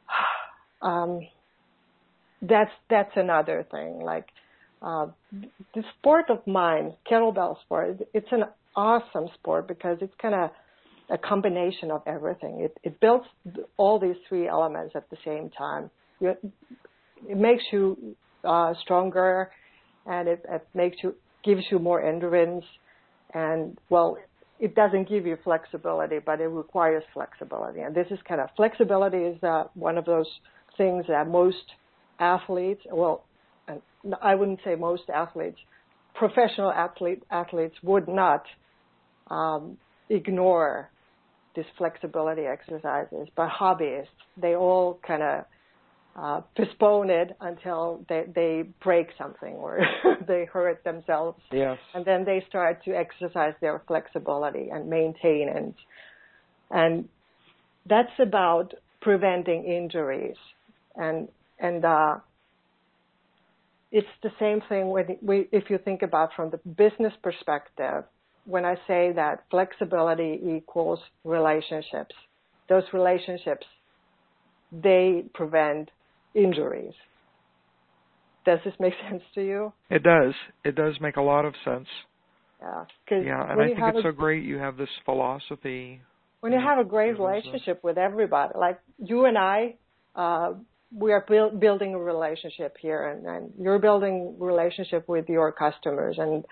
um, 0.81 1.27
that's 2.41 2.71
that's 2.89 3.11
another 3.15 3.65
thing. 3.71 3.99
Like 4.01 4.27
uh, 4.81 5.07
the 5.73 5.83
sport 5.99 6.25
of 6.29 6.45
mine, 6.47 6.93
kettlebell 7.09 7.59
sport, 7.61 8.01
it's 8.13 8.31
an 8.31 8.45
awesome 8.75 9.27
sport 9.35 9.67
because 9.67 9.97
it's 10.01 10.13
kind 10.21 10.35
of 10.35 10.51
a 11.09 11.17
combination 11.17 11.91
of 11.91 12.01
everything. 12.07 12.61
It, 12.61 12.77
it 12.83 12.99
builds 12.99 13.25
all 13.77 13.99
these 13.99 14.15
three 14.27 14.47
elements 14.47 14.95
at 14.95 15.09
the 15.09 15.17
same 15.25 15.49
time. 15.49 15.91
It 16.21 17.37
makes 17.37 17.63
you 17.71 18.15
uh, 18.43 18.73
stronger, 18.81 19.51
and 20.05 20.27
it, 20.27 20.45
it 20.49 20.67
makes 20.73 20.97
you 21.03 21.15
gives 21.43 21.63
you 21.71 21.79
more 21.79 22.01
endurance. 22.01 22.65
And 23.33 23.77
well, 23.89 24.17
it 24.59 24.75
doesn't 24.75 25.09
give 25.09 25.25
you 25.25 25.37
flexibility, 25.43 26.19
but 26.23 26.39
it 26.39 26.47
requires 26.47 27.03
flexibility. 27.13 27.81
And 27.81 27.95
this 27.95 28.07
is 28.11 28.19
kind 28.27 28.39
of 28.41 28.49
flexibility 28.55 29.17
is 29.17 29.43
uh, 29.43 29.63
one 29.73 29.97
of 29.97 30.05
those 30.05 30.27
things 30.77 31.05
that 31.07 31.27
most 31.27 31.57
athletes, 32.19 32.81
well, 32.91 33.23
I 34.21 34.35
wouldn't 34.35 34.59
say 34.63 34.75
most 34.75 35.03
athletes, 35.13 35.57
professional 36.13 36.71
athlete, 36.71 37.23
athletes 37.31 37.75
would 37.83 38.07
not 38.07 38.43
um, 39.29 39.77
ignore 40.09 40.89
these 41.55 41.65
flexibility 41.77 42.43
exercises, 42.43 43.27
but 43.35 43.49
hobbyists, 43.49 44.07
they 44.37 44.55
all 44.55 44.99
kind 45.05 45.23
of 45.23 45.45
uh, 46.15 46.41
postpone 46.57 47.09
it 47.09 47.35
until 47.39 48.05
they, 48.09 48.25
they 48.33 48.63
break 48.83 49.07
something 49.17 49.53
or 49.53 49.79
they 50.27 50.45
hurt 50.45 50.83
themselves. 50.83 51.39
Yes. 51.51 51.77
And 51.93 52.05
then 52.05 52.25
they 52.25 52.43
start 52.49 52.83
to 52.85 52.91
exercise 52.91 53.53
their 53.61 53.81
flexibility 53.87 54.69
and 54.71 54.89
maintain 54.89 55.47
it. 55.49 55.75
And 56.69 57.07
that's 57.87 58.11
about 58.19 58.73
preventing 59.01 59.65
injuries. 59.65 60.35
And, 60.95 61.29
and, 61.59 61.85
uh, 61.85 62.17
it's 63.91 64.07
the 64.23 64.31
same 64.39 64.61
thing 64.69 64.87
when 64.87 65.17
we, 65.21 65.49
if 65.51 65.69
you 65.69 65.77
think 65.77 66.01
about 66.01 66.29
from 66.33 66.49
the 66.49 66.57
business 66.57 67.13
perspective, 67.21 68.05
when 68.45 68.63
I 68.63 68.75
say 68.87 69.11
that 69.13 69.43
flexibility 69.51 70.39
equals 70.55 70.99
relationships, 71.25 72.15
those 72.69 72.83
relationships, 72.93 73.65
they 74.71 75.25
prevent 75.33 75.89
injuries. 76.33 76.93
Does 78.45 78.59
this 78.65 78.73
make 78.79 78.93
sense 79.09 79.23
to 79.35 79.41
you? 79.41 79.73
It 79.89 80.03
does. 80.03 80.33
It 80.63 80.75
does 80.75 80.95
make 81.01 81.17
a 81.17 81.21
lot 81.21 81.45
of 81.45 81.53
sense. 81.63 81.87
Yeah. 82.61 82.85
Yeah, 83.09 83.51
and 83.51 83.59
I 83.59 83.65
think 83.67 83.79
it's 83.79 83.99
a, 83.99 84.01
so 84.03 84.11
great 84.11 84.43
you 84.43 84.57
have 84.57 84.77
this 84.77 84.89
philosophy. 85.03 85.99
When 86.41 86.51
you 86.51 86.59
have 86.59 86.77
a 86.77 86.83
great 86.83 87.19
relationship 87.19 87.83
with 87.83 87.97
everybody, 87.97 88.53
like 88.57 88.79
you 88.97 89.25
and 89.25 89.37
I, 89.37 89.75
uh, 90.15 90.53
we 90.95 91.11
are 91.11 91.25
build, 91.27 91.59
building 91.59 91.93
a 91.93 91.99
relationship 91.99 92.77
here, 92.79 93.07
and, 93.07 93.25
and 93.25 93.53
you're 93.59 93.79
building 93.79 94.35
relationship 94.39 95.07
with 95.07 95.29
your 95.29 95.51
customers, 95.51 96.17
and 96.19 96.45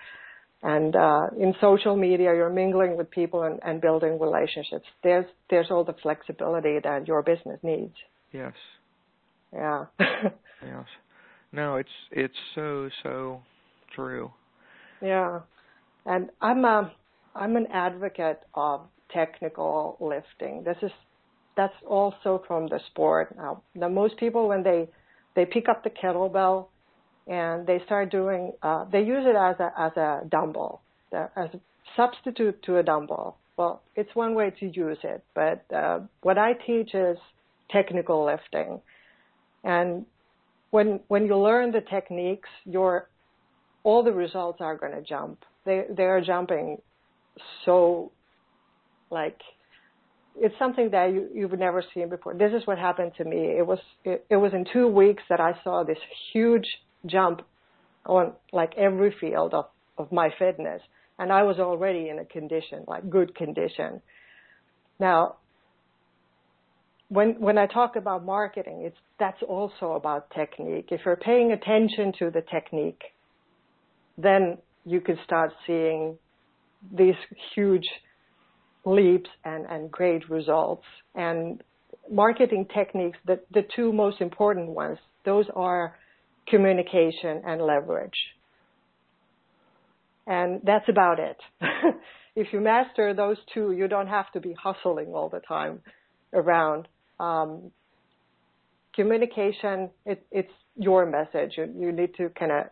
and 0.62 0.94
uh, 0.94 1.28
in 1.38 1.54
social 1.60 1.96
media, 1.96 2.34
you're 2.34 2.50
mingling 2.50 2.96
with 2.96 3.10
people 3.10 3.44
and, 3.44 3.60
and 3.62 3.80
building 3.80 4.18
relationships. 4.18 4.84
There's 5.02 5.26
there's 5.48 5.66
all 5.70 5.84
the 5.84 5.94
flexibility 6.02 6.78
that 6.82 7.06
your 7.06 7.22
business 7.22 7.58
needs. 7.62 7.94
Yes. 8.32 8.52
Yeah. 9.52 9.86
yes. 10.00 10.84
No, 11.52 11.76
it's 11.76 11.88
it's 12.10 12.34
so 12.54 12.88
so 13.02 13.40
true. 13.94 14.30
Yeah, 15.02 15.40
and 16.06 16.30
I'm 16.40 16.64
a 16.64 16.92
I'm 17.34 17.56
an 17.56 17.66
advocate 17.72 18.40
of 18.54 18.82
technical 19.12 19.96
lifting. 20.00 20.62
This 20.64 20.76
is 20.82 20.92
that's 21.56 21.74
also 21.86 22.42
from 22.46 22.68
the 22.68 22.80
sport. 22.90 23.36
Now, 23.36 23.62
now 23.74 23.88
most 23.88 24.16
people 24.18 24.48
when 24.48 24.62
they 24.62 24.88
they 25.34 25.44
pick 25.44 25.68
up 25.68 25.82
the 25.82 25.90
kettlebell 25.90 26.68
and 27.26 27.66
they 27.66 27.80
start 27.84 28.10
doing 28.10 28.52
uh, 28.62 28.84
they 28.90 29.00
use 29.00 29.24
it 29.26 29.36
as 29.36 29.56
a 29.58 29.72
as 29.78 29.96
a 29.96 30.20
dumbbell 30.28 30.82
as 31.12 31.50
a 31.54 31.60
substitute 31.96 32.62
to 32.64 32.78
a 32.78 32.82
dumbbell. 32.82 33.36
Well, 33.56 33.82
it's 33.94 34.14
one 34.14 34.34
way 34.34 34.50
to 34.60 34.66
use 34.66 34.98
it, 35.02 35.22
but 35.34 35.64
uh, 35.74 36.00
what 36.22 36.38
I 36.38 36.52
teach 36.52 36.94
is 36.94 37.18
technical 37.70 38.24
lifting. 38.24 38.80
And 39.64 40.06
when 40.70 41.00
when 41.08 41.26
you 41.26 41.36
learn 41.36 41.72
the 41.72 41.80
techniques, 41.80 42.48
your 42.64 43.08
all 43.82 44.02
the 44.02 44.12
results 44.12 44.60
are 44.60 44.76
going 44.76 44.92
to 44.92 45.02
jump. 45.02 45.44
They 45.64 45.84
they 45.90 46.04
are 46.04 46.20
jumping 46.20 46.78
so 47.64 48.12
like 49.10 49.40
it's 50.36 50.54
something 50.58 50.90
that 50.90 51.12
you 51.12 51.28
you've 51.34 51.58
never 51.58 51.82
seen 51.94 52.08
before. 52.08 52.34
This 52.34 52.52
is 52.52 52.66
what 52.66 52.78
happened 52.78 53.12
to 53.18 53.24
me. 53.24 53.38
It 53.58 53.66
was 53.66 53.78
it, 54.04 54.24
it 54.30 54.36
was 54.36 54.52
in 54.52 54.64
two 54.72 54.88
weeks 54.88 55.22
that 55.28 55.40
I 55.40 55.52
saw 55.64 55.82
this 55.82 55.98
huge 56.32 56.66
jump 57.06 57.42
on 58.06 58.32
like 58.52 58.72
every 58.76 59.14
field 59.20 59.54
of 59.54 59.66
of 59.98 60.10
my 60.12 60.30
fitness, 60.38 60.80
and 61.18 61.32
I 61.32 61.42
was 61.42 61.58
already 61.58 62.08
in 62.08 62.18
a 62.18 62.24
condition 62.24 62.84
like 62.86 63.10
good 63.10 63.34
condition. 63.34 64.00
Now 64.98 65.36
when 67.10 67.40
when 67.40 67.58
I 67.58 67.66
talk 67.66 67.96
about 67.96 68.24
marketing, 68.24 68.82
it's 68.86 68.96
that's 69.18 69.42
also 69.46 69.92
about 69.92 70.30
technique. 70.30 70.88
If 70.90 71.00
you're 71.04 71.16
paying 71.16 71.52
attention 71.52 72.12
to 72.20 72.30
the 72.30 72.42
technique, 72.42 73.02
then 74.16 74.58
you 74.86 75.00
can 75.00 75.18
start 75.24 75.50
seeing 75.66 76.16
these 76.96 77.16
huge 77.54 77.86
leaps 78.86 79.28
and, 79.44 79.66
and 79.66 79.90
great 79.90 80.30
results. 80.30 80.84
And 81.14 81.62
marketing 82.10 82.66
techniques, 82.72 83.18
the, 83.26 83.40
the 83.52 83.62
two 83.74 83.92
most 83.92 84.20
important 84.20 84.68
ones, 84.70 84.98
those 85.24 85.46
are 85.54 85.96
communication 86.48 87.42
and 87.44 87.60
leverage. 87.60 88.18
And 90.26 90.60
that's 90.64 90.88
about 90.88 91.18
it. 91.18 91.36
if 92.36 92.52
you 92.52 92.60
master 92.60 93.12
those 93.14 93.36
two, 93.52 93.72
you 93.72 93.88
don't 93.88 94.06
have 94.06 94.30
to 94.32 94.40
be 94.40 94.54
hustling 94.62 95.08
all 95.08 95.28
the 95.28 95.40
time 95.40 95.80
around 96.32 96.86
um, 97.20 97.70
communication, 98.94 99.90
it, 100.06 100.24
it's 100.30 100.52
your 100.76 101.06
message. 101.06 101.52
You, 101.56 101.72
you 101.78 101.92
need 101.92 102.14
to 102.16 102.30
kind 102.30 102.52
of 102.52 102.64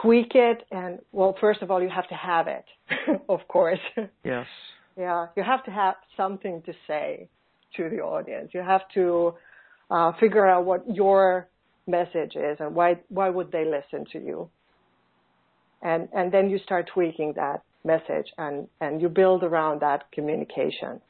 tweak 0.00 0.32
it. 0.34 0.64
And 0.70 0.98
well, 1.12 1.36
first 1.40 1.62
of 1.62 1.70
all, 1.70 1.82
you 1.82 1.88
have 1.88 2.08
to 2.08 2.14
have 2.14 2.46
it, 2.46 2.64
of 3.28 3.40
course. 3.48 3.80
Yes. 4.24 4.46
yeah, 4.96 5.26
you 5.36 5.42
have 5.42 5.64
to 5.64 5.70
have 5.70 5.94
something 6.16 6.62
to 6.66 6.72
say 6.86 7.28
to 7.76 7.88
the 7.88 8.00
audience. 8.00 8.50
You 8.52 8.60
have 8.60 8.82
to 8.94 9.34
uh, 9.90 10.12
figure 10.20 10.46
out 10.46 10.64
what 10.64 10.84
your 10.94 11.48
message 11.86 12.34
is 12.34 12.56
and 12.60 12.74
why 12.74 12.98
why 13.08 13.28
would 13.28 13.52
they 13.52 13.64
listen 13.64 14.06
to 14.12 14.18
you. 14.18 14.48
And 15.82 16.08
and 16.14 16.32
then 16.32 16.48
you 16.50 16.58
start 16.58 16.90
tweaking 16.92 17.34
that 17.36 17.62
message 17.84 18.32
and 18.38 18.68
and 18.80 19.02
you 19.02 19.08
build 19.08 19.42
around 19.42 19.80
that 19.80 20.10
communication. 20.12 21.00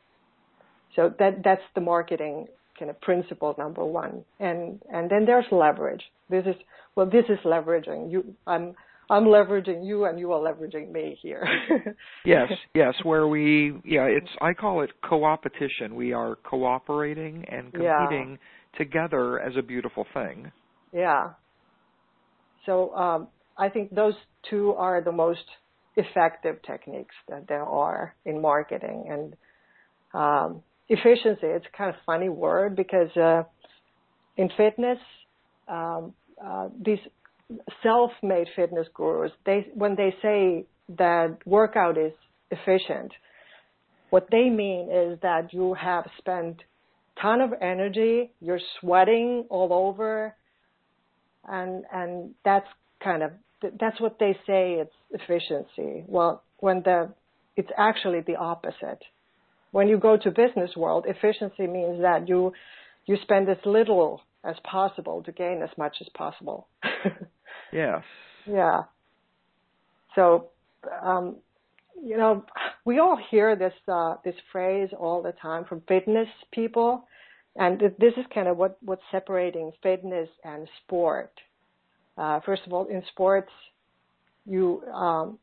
So 0.97 1.13
that 1.19 1.43
that's 1.45 1.63
the 1.75 1.81
marketing 1.81 2.47
kind 2.79 2.91
of 2.91 3.01
principle 3.01 3.55
number 3.59 3.85
one. 3.85 4.25
And 4.41 4.81
and 4.93 5.11
then 5.11 5.25
there's 5.27 5.47
leverage. 5.51 6.03
This 6.31 6.45
is 6.47 6.57
well, 6.95 7.07
this 7.07 7.25
is 7.29 7.39
leveraging. 7.45 8.11
You, 8.11 8.35
I'm 8.47 8.75
I'm 9.11 9.25
leveraging 9.25 9.87
you, 9.87 10.07
and 10.07 10.19
you 10.19 10.33
are 10.33 10.41
leveraging 10.41 10.91
me 10.91 11.19
here. 11.21 11.47
yes, 12.25 12.51
yes. 12.75 12.95
Where 13.03 13.29
we, 13.29 13.75
yeah, 13.85 14.05
it's 14.05 14.29
I 14.41 14.55
call 14.55 14.83
it 14.83 14.91
co-opetition. 15.09 15.95
We 15.95 16.13
are 16.13 16.37
cooperating 16.37 17.45
and 17.49 17.73
competing 17.73 18.39
yeah. 18.39 18.79
together 18.79 19.41
as 19.41 19.53
a 19.59 19.63
beautiful 19.63 20.07
thing. 20.15 20.51
Yeah. 20.93 21.31
So 22.65 22.95
um, 22.95 23.29
I 23.59 23.69
think 23.69 23.95
those 23.95 24.15
two 24.49 24.73
are 24.73 25.03
the 25.03 25.13
most 25.13 25.45
effective 25.97 26.57
techniques 26.67 27.15
that 27.29 27.47
there 27.47 27.65
are 27.65 28.15
in 28.25 28.41
marketing, 28.41 29.07
and 29.11 29.37
um, 30.15 30.63
efficiency. 30.89 31.47
It's 31.47 31.67
kind 31.77 31.91
of 31.91 31.97
funny 32.05 32.29
word 32.29 32.77
because 32.77 33.15
uh, 33.17 33.45
in 34.37 34.51
fitness, 34.57 34.99
um, 35.69 36.13
uh, 36.45 36.69
these 36.85 36.99
self-made 37.83 38.49
fitness 38.57 38.87
gurus, 38.95 39.33
they 39.47 39.69
when 39.75 39.95
they 39.97 40.15
say 40.23 40.65
that 40.99 41.39
workout 41.47 41.97
is 41.99 42.13
efficient, 42.51 43.13
what 44.11 44.29
they 44.31 44.49
mean 44.49 44.91
is 44.91 45.19
that 45.23 45.53
you 45.53 45.75
have 45.75 46.05
spent 46.19 46.63
ton 47.21 47.41
of 47.41 47.53
energy, 47.61 48.31
you're 48.41 48.61
sweating 48.81 49.45
all 49.51 49.73
over, 49.73 50.35
and 51.49 51.85
and 51.93 52.35
that's 52.45 52.67
kind 53.03 53.23
of 53.23 53.33
that's 53.81 54.01
what 54.01 54.19
they 54.19 54.33
say 54.47 54.75
it's 54.75 54.95
efficiency. 55.11 56.05
Well, 56.07 56.43
when 56.59 56.83
the 56.83 57.11
it's 57.57 57.71
actually 57.79 58.21
the 58.21 58.37
opposite 58.37 59.03
when 59.75 59.89
you 59.89 59.99
go 59.99 60.17
to 60.17 60.31
business 60.31 60.71
world, 60.77 61.05
efficiency 61.09 61.67
means 61.67 62.01
that 62.01 62.29
you 62.29 62.53
you 63.07 63.17
spend 63.23 63.49
as 63.49 63.57
little 63.65 64.21
as 64.45 64.55
possible 64.63 65.21
to 65.25 65.33
gain 65.33 65.63
as 65.65 65.71
much 65.77 65.97
as 66.01 66.07
possible. 66.17 66.69
yes. 67.73 68.03
Yeah. 68.47 68.85
So, 70.15 70.51
um, 71.03 71.39
you 72.01 72.17
know, 72.17 72.45
we 72.85 73.01
all 73.01 73.19
hear 73.33 73.57
this 73.57 73.73
uh, 73.89 74.15
this 74.25 74.37
phrase 74.53 74.91
all 74.97 75.23
the 75.23 75.33
time 75.33 75.65
from 75.65 75.83
fitness 75.89 76.29
people, 76.53 77.05
and 77.57 77.81
this 77.81 78.15
is 78.17 78.25
kind 78.33 78.47
of 78.47 78.57
what 78.57 78.79
what's 78.81 79.03
separating 79.11 79.73
fitness 79.83 80.29
and 80.45 80.69
sport. 80.85 81.33
Uh, 82.17 82.39
first 82.47 82.63
of 82.65 82.73
all, 82.73 82.87
in 82.87 83.03
sports, 83.09 83.51
you 84.47 84.83
um, 84.95 85.41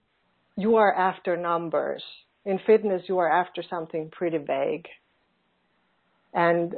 you 0.56 0.78
are 0.78 0.94
after 0.96 1.36
numbers. 1.36 2.04
In 2.46 2.60
fitness, 2.66 3.04
you 3.08 3.20
are 3.20 3.30
after 3.30 3.64
something 3.70 4.10
pretty 4.12 4.38
vague. 4.38 4.88
And 6.34 6.76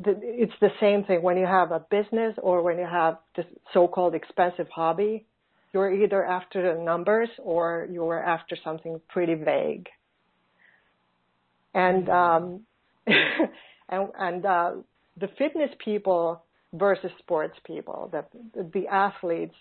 the, 0.00 0.18
it's 0.20 0.52
the 0.60 0.70
same 0.80 1.04
thing 1.04 1.22
when 1.22 1.36
you 1.36 1.46
have 1.46 1.70
a 1.70 1.80
business 1.90 2.34
or 2.42 2.62
when 2.62 2.78
you 2.78 2.86
have 2.86 3.18
this 3.36 3.46
so-called 3.72 4.14
expensive 4.14 4.68
hobby. 4.68 5.24
You're 5.72 5.92
either 6.04 6.24
after 6.24 6.74
the 6.74 6.80
numbers 6.80 7.28
or 7.38 7.88
you're 7.90 8.22
after 8.22 8.56
something 8.62 9.00
pretty 9.08 9.34
vague. 9.34 9.88
And 11.74 12.08
um, 12.08 12.60
and, 13.06 14.08
and 14.18 14.46
uh, 14.46 14.70
the 15.18 15.28
fitness 15.36 15.70
people 15.84 16.42
versus 16.72 17.10
sports 17.18 17.56
people, 17.66 18.10
the 18.12 18.24
the 18.72 18.86
athletes 18.86 19.54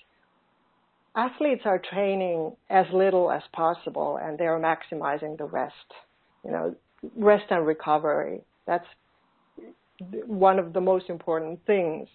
athletes 1.15 1.61
are 1.65 1.79
training 1.79 2.55
as 2.69 2.85
little 2.93 3.31
as 3.31 3.43
possible 3.53 4.19
and 4.21 4.37
they're 4.37 4.59
maximizing 4.59 5.37
the 5.37 5.45
rest. 5.45 5.75
You 6.43 6.51
know, 6.51 6.75
rest 7.15 7.45
and 7.49 7.65
recovery. 7.65 8.41
That's 8.65 8.85
one 10.25 10.59
of 10.59 10.73
the 10.73 10.81
most 10.81 11.09
important 11.09 11.59
things 11.65 12.07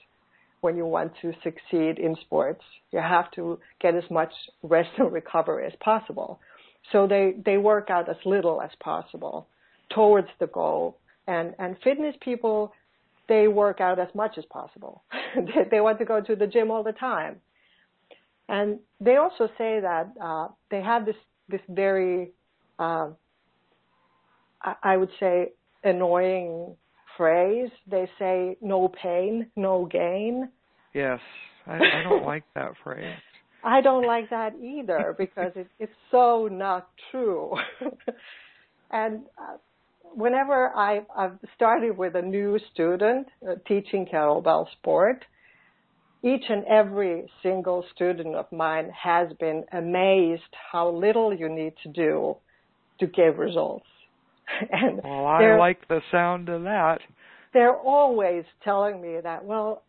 when 0.60 0.76
you 0.76 0.84
want 0.84 1.12
to 1.22 1.32
succeed 1.42 1.98
in 1.98 2.16
sports. 2.22 2.62
You 2.92 3.00
have 3.00 3.30
to 3.32 3.58
get 3.80 3.94
as 3.94 4.04
much 4.10 4.32
rest 4.62 4.90
and 4.98 5.12
recovery 5.12 5.66
as 5.66 5.72
possible. 5.80 6.40
So 6.92 7.06
they, 7.06 7.34
they 7.44 7.58
work 7.58 7.90
out 7.90 8.08
as 8.08 8.16
little 8.24 8.60
as 8.60 8.70
possible 8.80 9.46
towards 9.94 10.28
the 10.40 10.46
goal. 10.46 10.96
And, 11.26 11.54
and 11.58 11.76
fitness 11.84 12.16
people, 12.20 12.72
they 13.28 13.46
work 13.46 13.80
out 13.80 13.98
as 13.98 14.08
much 14.14 14.38
as 14.38 14.44
possible. 14.46 15.02
they, 15.36 15.68
they 15.70 15.80
want 15.80 15.98
to 15.98 16.04
go 16.04 16.20
to 16.20 16.34
the 16.34 16.46
gym 16.46 16.70
all 16.70 16.82
the 16.82 16.92
time. 16.92 17.36
And 18.48 18.78
they 19.00 19.16
also 19.16 19.48
say 19.58 19.80
that 19.80 20.12
uh, 20.22 20.48
they 20.70 20.82
have 20.82 21.04
this 21.04 21.16
this 21.48 21.60
very, 21.68 22.32
uh, 22.78 23.08
I, 24.62 24.74
I 24.82 24.96
would 24.96 25.10
say, 25.20 25.52
annoying 25.84 26.76
phrase. 27.16 27.70
They 27.90 28.08
say, 28.18 28.56
"No 28.60 28.88
pain, 28.88 29.50
no 29.56 29.84
gain." 29.84 30.48
Yes, 30.94 31.20
I, 31.66 31.76
I 31.76 32.02
don't 32.02 32.24
like 32.24 32.44
that 32.54 32.72
phrase. 32.82 33.14
I 33.64 33.80
don't 33.80 34.06
like 34.06 34.30
that 34.30 34.54
either 34.62 35.14
because 35.18 35.52
it, 35.56 35.66
it's 35.78 35.92
so 36.10 36.48
not 36.50 36.88
true. 37.10 37.54
and 38.90 39.22
uh, 39.36 39.56
whenever 40.14 40.68
I, 40.76 41.00
I've 41.16 41.38
started 41.56 41.96
with 41.96 42.14
a 42.14 42.22
new 42.22 42.58
student 42.72 43.26
uh, 43.46 43.54
teaching 43.66 44.06
kettlebell 44.06 44.70
sport, 44.72 45.24
each 46.22 46.44
and 46.48 46.64
every 46.64 47.30
single 47.42 47.84
student 47.94 48.34
of 48.34 48.50
mine 48.50 48.90
has 48.90 49.28
been 49.38 49.64
amazed 49.72 50.42
how 50.72 50.90
little 50.90 51.32
you 51.34 51.48
need 51.48 51.74
to 51.82 51.88
do 51.88 52.36
to 53.00 53.06
get 53.06 53.38
results. 53.38 53.86
and 54.72 55.00
well, 55.04 55.26
I 55.26 55.56
like 55.56 55.86
the 55.88 56.00
sound 56.10 56.48
of 56.48 56.62
that. 56.64 56.98
They're 57.52 57.76
always 57.76 58.44
telling 58.64 59.00
me 59.00 59.18
that, 59.22 59.44
well, 59.44 59.82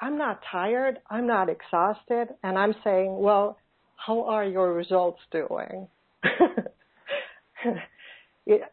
I'm 0.00 0.18
not 0.18 0.40
tired, 0.50 0.98
I'm 1.08 1.26
not 1.26 1.48
exhausted, 1.48 2.28
and 2.42 2.58
I'm 2.58 2.74
saying, 2.82 3.18
well, 3.18 3.58
how 3.96 4.24
are 4.24 4.44
your 4.44 4.72
results 4.72 5.20
doing? 5.30 5.86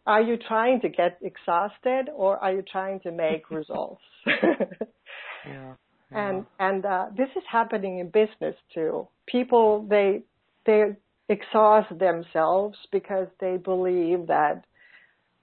are 0.05 0.21
you 0.21 0.37
trying 0.47 0.81
to 0.81 0.89
get 0.89 1.17
exhausted 1.21 2.09
or 2.15 2.37
are 2.37 2.53
you 2.53 2.63
trying 2.69 2.99
to 3.01 3.11
make 3.11 3.51
results? 3.51 4.01
yeah. 4.25 5.73
And 6.11 6.45
and 6.59 6.85
uh, 6.85 7.05
this 7.15 7.29
is 7.35 7.43
happening 7.51 7.99
in 7.99 8.07
business 8.07 8.55
too. 8.73 9.07
People 9.25 9.85
they 9.89 10.23
they 10.65 10.95
exhaust 11.29 11.97
themselves 11.99 12.77
because 12.91 13.27
they 13.39 13.57
believe 13.57 14.27
that 14.27 14.63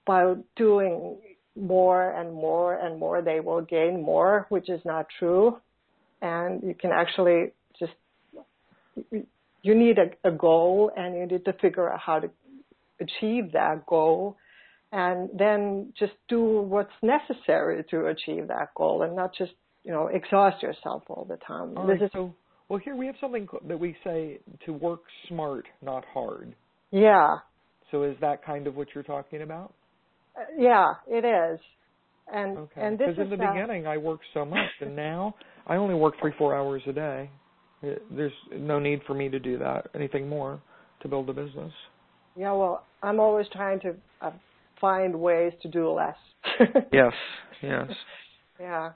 by 0.05 0.33
doing 0.55 1.17
more 1.55 2.11
and 2.11 2.33
more 2.33 2.75
and 2.75 2.99
more 2.99 3.21
they 3.21 3.39
will 3.39 3.61
gain 3.61 4.01
more, 4.01 4.45
which 4.49 4.69
is 4.69 4.81
not 4.85 5.05
true. 5.19 5.57
And 6.21 6.63
you 6.63 6.73
can 6.73 6.91
actually 6.91 7.51
just 7.79 7.93
you 9.11 9.75
need 9.75 9.97
a, 9.99 10.27
a 10.27 10.31
goal 10.31 10.91
and 10.95 11.15
you 11.15 11.25
need 11.25 11.45
to 11.45 11.53
figure 11.53 11.91
out 11.91 11.99
how 11.99 12.19
to 12.19 12.29
achieve 12.99 13.51
that 13.51 13.85
goal 13.85 14.37
and 14.91 15.29
then 15.37 15.91
just 15.99 16.13
do 16.29 16.41
what's 16.61 16.93
necessary 17.01 17.83
to 17.89 18.07
achieve 18.07 18.47
that 18.47 18.73
goal 18.75 19.01
and 19.01 19.15
not 19.15 19.35
just 19.35 19.51
you 19.85 19.91
know, 19.91 20.07
exhaust 20.07 20.63
yourself 20.63 21.03
all 21.07 21.25
the 21.29 21.37
time. 21.47 21.77
All 21.77 21.87
right, 21.87 22.01
is, 22.01 22.09
so, 22.11 22.33
well, 22.67 22.79
here 22.83 22.95
we 22.95 23.05
have 23.05 23.15
something 23.21 23.47
that 23.67 23.79
we 23.79 23.95
say 24.03 24.39
to 24.65 24.73
work 24.73 25.01
smart, 25.27 25.65
not 25.81 26.03
hard. 26.11 26.55
Yeah. 26.91 27.37
So 27.91 28.03
is 28.03 28.17
that 28.19 28.43
kind 28.43 28.65
of 28.65 28.75
what 28.75 28.87
you're 28.95 29.03
talking 29.03 29.43
about? 29.43 29.73
Uh, 30.35 30.41
yeah, 30.57 30.93
it 31.07 31.23
is. 31.23 31.59
And 32.33 32.57
okay. 32.57 32.81
and 32.81 32.97
this 32.97 33.09
because 33.09 33.31
in 33.31 33.37
the 33.37 33.45
uh, 33.45 33.53
beginning 33.53 33.85
I 33.85 33.97
worked 33.97 34.25
so 34.33 34.43
much, 34.43 34.71
and 34.81 34.95
now 34.95 35.35
I 35.67 35.75
only 35.75 35.93
work 35.93 36.15
three 36.19 36.33
four 36.39 36.55
hours 36.55 36.81
a 36.87 36.91
day. 36.91 37.29
It, 37.83 38.01
there's 38.09 38.33
no 38.51 38.79
need 38.79 39.01
for 39.05 39.13
me 39.13 39.29
to 39.29 39.37
do 39.39 39.59
that 39.59 39.89
anything 39.93 40.27
more 40.27 40.59
to 41.01 41.07
build 41.07 41.29
a 41.29 41.33
business. 41.33 41.71
Yeah, 42.35 42.53
well, 42.53 42.83
I'm 43.03 43.19
always 43.19 43.45
trying 43.53 43.79
to 43.81 43.93
uh, 44.21 44.31
find 44.81 45.13
ways 45.19 45.53
to 45.61 45.67
do 45.67 45.91
less. 45.91 46.17
yes, 46.91 47.13
yes. 47.61 47.91
Yeah. 48.59 48.91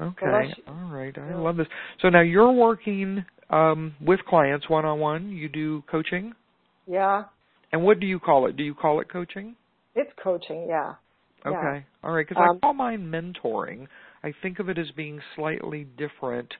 Okay. 0.00 0.52
All 0.66 0.90
right. 0.90 1.16
I 1.16 1.34
love 1.34 1.56
this. 1.56 1.66
So 2.00 2.08
now 2.08 2.20
you're 2.20 2.52
working 2.52 3.24
um, 3.50 3.94
with 4.00 4.20
clients 4.28 4.68
one 4.68 4.84
on 4.84 4.98
one. 4.98 5.30
You 5.30 5.48
do 5.48 5.82
coaching. 5.90 6.32
Yeah. 6.86 7.24
And 7.72 7.82
what 7.82 8.00
do 8.00 8.06
you 8.06 8.18
call 8.18 8.46
it? 8.46 8.56
Do 8.56 8.64
you 8.64 8.74
call 8.74 9.00
it 9.00 9.08
coaching? 9.10 9.54
It's 9.94 10.10
coaching. 10.22 10.66
Yeah. 10.68 10.94
Okay. 11.46 11.54
Yeah. 11.62 11.80
All 12.02 12.12
right. 12.12 12.26
Because 12.28 12.42
um, 12.42 12.56
I 12.56 12.60
call 12.60 12.74
mine 12.74 13.00
mentoring. 13.10 13.86
I 14.22 14.32
think 14.42 14.58
of 14.58 14.68
it 14.68 14.78
as 14.78 14.90
being 14.96 15.20
slightly 15.36 15.86
different, 15.96 16.52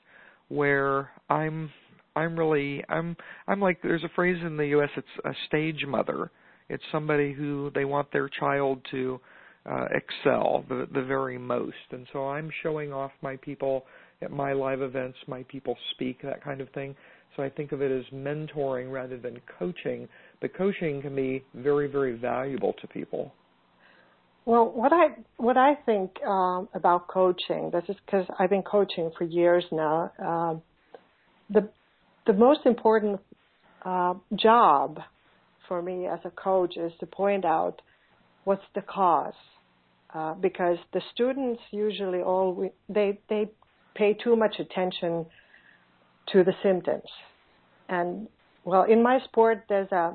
where 0.48 1.10
I'm 1.28 1.70
I'm 2.14 2.38
really 2.38 2.84
I'm 2.88 3.16
I'm 3.48 3.60
like 3.60 3.80
there's 3.82 4.04
a 4.04 4.10
phrase 4.14 4.38
in 4.44 4.56
the 4.56 4.66
U.S. 4.68 4.90
It's 4.96 5.06
a 5.24 5.32
stage 5.48 5.84
mother. 5.86 6.30
It's 6.68 6.84
somebody 6.92 7.32
who 7.32 7.70
they 7.74 7.84
want 7.84 8.12
their 8.12 8.28
child 8.28 8.80
to 8.90 9.20
uh, 9.70 9.86
excel 9.92 10.64
the 10.68 10.86
the 10.92 11.02
very 11.02 11.38
most. 11.38 11.74
And 11.90 12.06
so 12.12 12.28
I'm 12.28 12.50
showing 12.62 12.92
off 12.92 13.12
my 13.22 13.36
people 13.36 13.84
at 14.22 14.30
my 14.30 14.52
live 14.52 14.82
events. 14.82 15.18
My 15.26 15.42
people 15.44 15.76
speak 15.92 16.22
that 16.22 16.42
kind 16.42 16.60
of 16.60 16.68
thing. 16.70 16.94
So 17.36 17.42
I 17.42 17.50
think 17.50 17.72
of 17.72 17.82
it 17.82 17.90
as 17.90 18.04
mentoring 18.12 18.92
rather 18.92 19.18
than 19.18 19.40
coaching. 19.58 20.08
But 20.40 20.54
coaching 20.56 21.02
can 21.02 21.14
be 21.14 21.44
very 21.54 21.88
very 21.88 22.16
valuable 22.16 22.74
to 22.80 22.86
people. 22.88 23.32
Well, 24.46 24.70
what 24.70 24.92
I 24.92 25.16
what 25.38 25.56
I 25.56 25.74
think 25.86 26.10
um, 26.26 26.68
about 26.74 27.08
coaching, 27.08 27.70
this 27.72 27.84
is 27.88 27.96
because 28.04 28.26
I've 28.38 28.50
been 28.50 28.62
coaching 28.62 29.10
for 29.16 29.24
years 29.24 29.64
now. 29.72 30.12
Uh, 30.22 30.54
the 31.48 31.68
the 32.26 32.34
most 32.34 32.60
important 32.66 33.20
uh, 33.84 34.14
job 34.36 35.00
for 35.68 35.80
me 35.80 36.06
as 36.06 36.18
a 36.24 36.30
coach 36.30 36.76
is 36.76 36.92
to 37.00 37.06
point 37.06 37.46
out 37.46 37.80
what's 38.44 38.64
the 38.74 38.82
cause 38.82 39.32
uh, 40.14 40.34
because 40.34 40.78
the 40.92 41.02
students 41.12 41.60
usually 41.70 42.20
all 42.20 42.70
they 42.88 43.18
they 43.28 43.50
pay 43.94 44.14
too 44.14 44.36
much 44.36 44.56
attention 44.58 45.26
to 46.32 46.44
the 46.44 46.52
symptoms, 46.62 47.10
and 47.88 48.28
well, 48.64 48.84
in 48.84 49.02
my 49.02 49.18
sport, 49.24 49.64
there's 49.68 49.90
a 49.92 50.14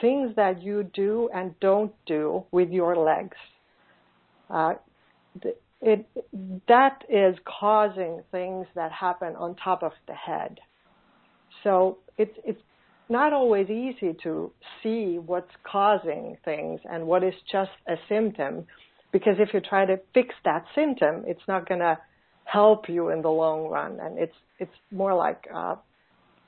things 0.00 0.34
that 0.36 0.62
you 0.62 0.84
do 0.92 1.30
and 1.34 1.58
don't 1.60 1.92
do 2.06 2.44
with 2.50 2.70
your 2.70 2.96
legs. 2.96 3.36
Uh, 4.50 4.74
it 5.80 6.06
that 6.66 7.04
is 7.08 7.36
causing 7.44 8.22
things 8.32 8.66
that 8.74 8.90
happen 8.90 9.36
on 9.36 9.54
top 9.56 9.82
of 9.82 9.92
the 10.06 10.14
head. 10.14 10.58
So 11.62 11.98
it's 12.16 12.36
it's 12.44 12.60
not 13.08 13.32
always 13.32 13.68
easy 13.68 14.14
to 14.22 14.52
see 14.82 15.18
what's 15.18 15.50
causing 15.64 16.36
things 16.44 16.80
and 16.84 17.06
what 17.06 17.24
is 17.24 17.34
just 17.50 17.70
a 17.88 17.94
symptom 18.08 18.66
because 19.12 19.34
if 19.38 19.48
you 19.54 19.60
try 19.60 19.84
to 19.84 19.98
fix 20.14 20.34
that 20.44 20.64
symptom 20.74 21.24
it's 21.26 21.46
not 21.48 21.68
going 21.68 21.80
to 21.80 21.98
help 22.44 22.88
you 22.88 23.10
in 23.10 23.22
the 23.22 23.28
long 23.28 23.68
run 23.68 23.98
and 24.00 24.18
it's 24.18 24.34
it's 24.58 24.72
more 24.90 25.14
like 25.14 25.46
uh 25.54 25.74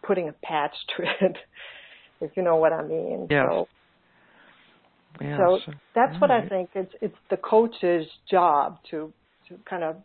putting 0.03 0.29
a 0.29 0.33
patch 0.43 0.75
to 0.97 1.03
it 1.27 1.37
if 2.21 2.31
you 2.37 2.43
know 2.43 2.57
what 2.57 2.73
i 2.73 2.83
mean 2.83 3.27
yes. 3.31 3.47
so 3.49 3.67
Yes. 5.21 5.39
So 5.39 5.59
that's 5.95 6.15
All 6.15 6.21
what. 6.21 6.31
I 6.31 6.49
think. 6.49 6.71
It's 6.75 6.93
it's 7.01 7.17
the 7.31 7.37
coach's 7.37 8.07
job 8.31 8.79
to 8.91 9.13
to 9.49 9.59
kind 9.69 9.85
of 9.85 9.97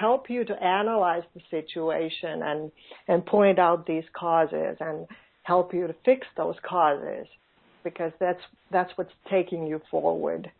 help 0.00 0.30
you 0.30 0.44
to 0.44 0.54
analyze 0.54 1.22
the 1.34 1.40
situation 1.50 2.42
and 2.42 2.72
and 3.06 3.24
point 3.26 3.58
out 3.58 3.86
these 3.86 4.04
causes 4.18 4.76
and 4.80 5.06
help 5.42 5.74
you 5.74 5.86
to 5.86 5.94
fix 6.04 6.26
those 6.36 6.56
causes 6.66 7.26
because 7.84 8.12
that's 8.18 8.40
that's 8.70 8.90
what's 8.96 9.12
taking 9.30 9.66
you 9.66 9.80
forward. 9.90 10.50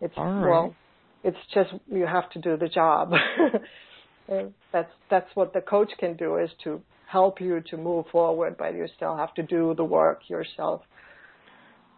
It's 0.00 0.16
right. 0.16 0.48
well, 0.48 0.74
it's 1.24 1.38
just 1.54 1.70
you 1.90 2.06
have 2.06 2.28
to 2.30 2.38
do 2.40 2.56
the 2.56 2.68
job. 2.68 3.12
That's 4.72 4.90
that's 5.10 5.28
what 5.34 5.52
the 5.52 5.60
coach 5.60 5.90
can 5.98 6.16
do 6.16 6.36
is 6.36 6.48
to 6.64 6.80
help 7.06 7.40
you 7.40 7.60
to 7.70 7.76
move 7.76 8.06
forward, 8.10 8.56
but 8.56 8.72
you 8.74 8.86
still 8.96 9.16
have 9.16 9.34
to 9.34 9.42
do 9.42 9.74
the 9.76 9.84
work 9.84 10.20
yourself. 10.28 10.80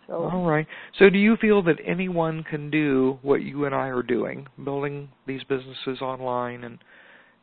So 0.06 0.14
All 0.14 0.44
right. 0.44 0.66
So 0.98 1.08
do 1.08 1.18
you 1.18 1.36
feel 1.36 1.62
that 1.62 1.76
anyone 1.84 2.44
can 2.44 2.70
do 2.70 3.18
what 3.22 3.42
you 3.42 3.64
and 3.64 3.74
I 3.74 3.88
are 3.88 4.02
doing, 4.02 4.46
building 4.64 5.08
these 5.26 5.42
businesses 5.44 6.02
online 6.02 6.64
and 6.64 6.78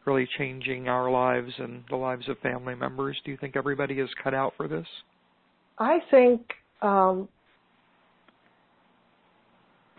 really 0.06 0.28
changing 0.38 0.88
our 0.88 1.10
lives 1.10 1.52
and 1.58 1.84
the 1.90 1.96
lives 1.96 2.28
of 2.30 2.38
family 2.40 2.76
members? 2.76 3.20
Do 3.26 3.32
you 3.32 3.38
think 3.38 3.56
everybody 3.56 3.96
is 3.96 4.10
cut 4.24 4.34
out 4.34 4.54
for 4.58 4.68
this? 4.68 4.86
I 5.80 6.00
think 6.12 6.42
um, 6.82 7.28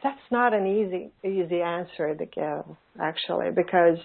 that's 0.03 0.19
not 0.31 0.55
an 0.55 0.67
easy 0.67 1.11
easy 1.25 1.61
answer 1.61 2.15
to 2.15 2.27
give 2.27 2.77
actually 3.01 3.51
because 3.51 3.99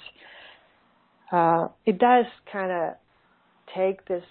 uh, 1.31 1.67
it 1.85 1.99
does 1.99 2.25
kind 2.51 2.71
of 2.71 2.93
take 3.75 4.05
this. 4.07 4.23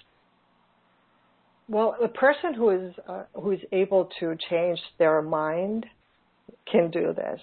Well, 1.68 1.96
the 2.00 2.09
person 2.09 2.55
who 2.55 2.70
is 2.70 2.94
uh, 3.09 3.24
who 3.35 3.52
is 3.52 3.61
able 3.72 4.09
to 4.20 4.37
change 4.50 4.79
their 4.98 5.20
mind 5.20 5.87
can 6.70 6.90
do 6.90 7.12
this, 7.12 7.40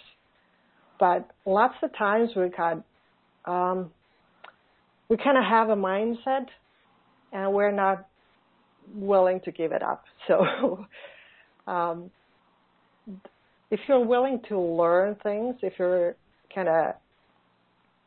but 1.00 1.30
lots 1.46 1.76
of 1.84 1.96
times 1.98 2.30
we 2.36 2.50
got 2.50 2.84
um, 3.46 3.92
we 5.10 5.18
kind 5.18 5.38
of 5.38 5.44
have 5.44 5.70
a 5.70 5.76
mindset, 5.76 6.46
and 7.34 7.54
we're 7.54 7.72
not 7.72 8.08
willing 8.96 9.42
to 9.46 9.52
give 9.52 9.72
it 9.72 9.84
up. 9.84 10.04
So, 10.26 10.86
um, 11.68 12.10
if 13.70 13.82
you're 13.90 14.06
willing 14.06 14.40
to 14.48 14.58
learn 14.58 15.18
things, 15.22 15.56
if 15.62 15.74
you're 15.78 16.16
kind 16.56 16.70
of 16.70 16.96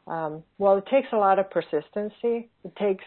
um, 0.06 0.44
well, 0.58 0.78
it 0.78 0.84
takes 0.90 1.08
a 1.12 1.16
lot 1.16 1.38
of 1.38 1.50
persistency. 1.50 2.48
It 2.64 2.76
takes 2.78 3.04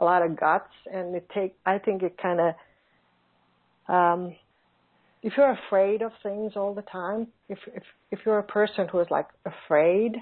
a 0.00 0.04
lot 0.04 0.22
of 0.22 0.38
guts, 0.38 0.72
and 0.92 1.14
it 1.14 1.28
take. 1.32 1.54
I 1.64 1.78
think 1.78 2.02
it 2.02 2.16
kind 2.20 2.40
of. 2.40 3.94
Um, 3.94 4.36
if 5.22 5.34
you're 5.36 5.56
afraid 5.66 6.00
of 6.00 6.12
things 6.22 6.52
all 6.56 6.74
the 6.74 6.82
time, 6.82 7.28
if 7.48 7.58
if 7.74 7.82
if 8.10 8.20
you're 8.24 8.38
a 8.38 8.42
person 8.42 8.88
who 8.88 9.00
is 9.00 9.06
like 9.10 9.28
afraid, 9.44 10.16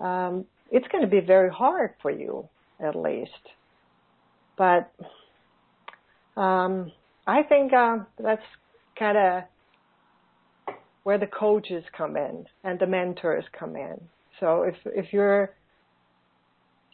um, 0.00 0.46
it's 0.70 0.88
going 0.88 1.04
to 1.04 1.10
be 1.10 1.20
very 1.20 1.50
hard 1.50 1.94
for 2.00 2.10
you, 2.10 2.48
at 2.80 2.96
least. 2.96 3.30
But 4.56 4.90
um, 6.40 6.92
I 7.26 7.42
think 7.42 7.72
uh, 7.72 7.98
that's 8.18 8.42
kind 8.98 9.18
of 9.18 10.74
where 11.02 11.18
the 11.18 11.26
coaches 11.26 11.84
come 11.96 12.16
in 12.16 12.46
and 12.64 12.78
the 12.78 12.86
mentors 12.86 13.44
come 13.58 13.76
in. 13.76 14.00
So 14.40 14.62
if 14.62 14.74
if 14.86 15.12
you're 15.12 15.50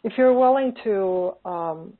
if 0.03 0.13
you're 0.17 0.33
willing 0.33 0.73
to 0.83 1.33
um, 1.45 1.93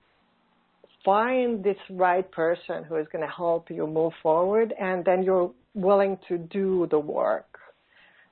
find 1.06 1.64
this 1.64 1.78
right 1.90 2.30
person 2.32 2.84
who 2.84 2.96
is 2.98 3.08
going 3.12 3.26
to 3.26 3.34
help 3.34 3.70
you 3.70 3.88
move 3.88 4.14
forward, 4.22 4.74
and 4.80 5.04
then 5.06 5.24
you're 5.24 5.52
willing 5.74 6.18
to 6.28 6.38
do 6.38 6.88
the 6.92 7.00
work, 7.00 7.60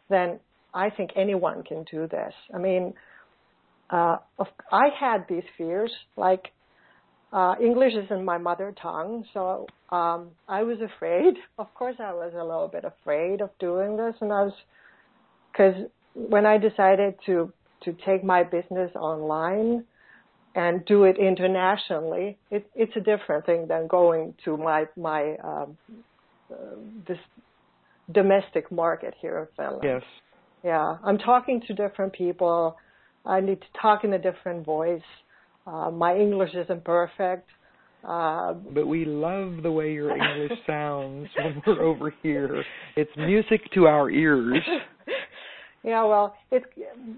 then 0.09 0.39
I 0.73 0.89
think 0.89 1.11
anyone 1.15 1.63
can 1.63 1.85
do 1.89 2.07
this. 2.07 2.33
I 2.53 2.57
mean, 2.57 2.93
uh, 3.89 4.17
I 4.71 4.89
had 4.97 5.25
these 5.27 5.43
fears, 5.57 5.91
like 6.15 6.45
uh, 7.33 7.55
English 7.61 7.93
isn't 8.05 8.23
my 8.23 8.37
mother 8.37 8.73
tongue, 8.81 9.25
so 9.33 9.67
um, 9.89 10.31
I 10.47 10.63
was 10.63 10.77
afraid. 10.81 11.35
Of 11.57 11.73
course, 11.75 11.95
I 11.99 12.13
was 12.13 12.33
a 12.33 12.43
little 12.43 12.67
bit 12.67 12.83
afraid 12.85 13.41
of 13.41 13.49
doing 13.59 13.97
this, 13.97 14.15
and 14.21 14.31
I 14.31 14.43
was 14.43 14.53
because 15.51 15.75
when 16.13 16.45
I 16.45 16.57
decided 16.57 17.15
to 17.25 17.53
to 17.83 17.95
take 18.05 18.23
my 18.23 18.43
business 18.43 18.91
online 18.95 19.83
and 20.55 20.85
do 20.85 21.05
it 21.05 21.17
internationally, 21.17 22.37
it, 22.49 22.69
it's 22.75 22.91
a 22.95 22.99
different 22.99 23.45
thing 23.45 23.67
than 23.67 23.87
going 23.87 24.33
to 24.45 24.57
my 24.57 24.85
my 24.97 25.35
um, 25.43 25.77
uh, 26.51 26.55
this 27.07 27.17
domestic 28.11 28.71
market 28.71 29.13
here 29.21 29.39
in 29.39 29.47
Finland. 29.55 29.83
Yes. 29.83 30.03
Yeah, 30.63 30.97
I'm 31.03 31.17
talking 31.17 31.61
to 31.67 31.73
different 31.73 32.13
people. 32.13 32.77
I 33.25 33.39
need 33.39 33.61
to 33.61 33.67
talk 33.81 34.03
in 34.03 34.13
a 34.13 34.19
different 34.19 34.65
voice. 34.65 35.01
Uh, 35.65 35.89
my 35.91 36.15
English 36.15 36.53
isn't 36.53 36.83
perfect. 36.83 37.49
Uh, 38.03 38.53
But 38.53 38.87
we 38.87 39.05
love 39.05 39.61
the 39.61 39.71
way 39.71 39.93
your 39.93 40.11
English 40.15 40.57
sounds 40.67 41.27
when 41.37 41.61
we're 41.65 41.81
over 41.83 42.13
here. 42.23 42.63
It's 42.95 43.11
music 43.15 43.61
to 43.75 43.85
our 43.87 44.09
ears. 44.09 44.57
yeah, 45.83 46.03
well, 46.03 46.35
it. 46.51 46.63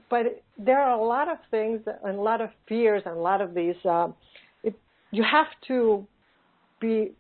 But 0.10 0.42
there 0.58 0.82
are 0.82 0.98
a 0.98 1.04
lot 1.04 1.30
of 1.30 1.38
things 1.52 1.82
and 2.04 2.18
a 2.18 2.22
lot 2.22 2.42
of 2.42 2.50
fears 2.68 3.04
and 3.06 3.18
a 3.18 3.20
lot 3.20 3.42
of 3.42 3.54
these. 3.54 3.76
Um, 3.86 4.16
it, 4.64 4.76
you 5.12 5.24
have 5.24 5.48
to 5.68 6.08
be 6.80 7.12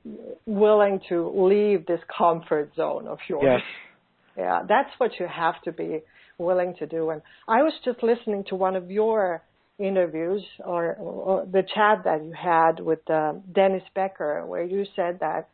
willing 0.45 0.99
to 1.09 1.31
leave 1.35 1.85
this 1.85 1.99
comfort 2.17 2.71
zone 2.75 3.07
of 3.07 3.19
yours. 3.29 3.43
Yes. 3.45 3.61
Yeah, 4.37 4.61
that's 4.67 4.89
what 4.97 5.11
you 5.19 5.27
have 5.27 5.61
to 5.63 5.71
be 5.71 6.01
willing 6.37 6.75
to 6.79 6.87
do. 6.87 7.11
And 7.11 7.21
I 7.47 7.61
was 7.61 7.73
just 7.85 8.01
listening 8.01 8.43
to 8.49 8.55
one 8.55 8.75
of 8.75 8.89
your 8.89 9.43
interviews 9.79 10.43
or, 10.63 10.95
or 10.95 11.45
the 11.45 11.61
chat 11.61 12.03
that 12.05 12.23
you 12.23 12.33
had 12.33 12.79
with 12.79 13.07
uh, 13.09 13.33
Dennis 13.53 13.83
Becker, 13.95 14.45
where 14.45 14.63
you 14.63 14.85
said 14.95 15.19
that 15.19 15.49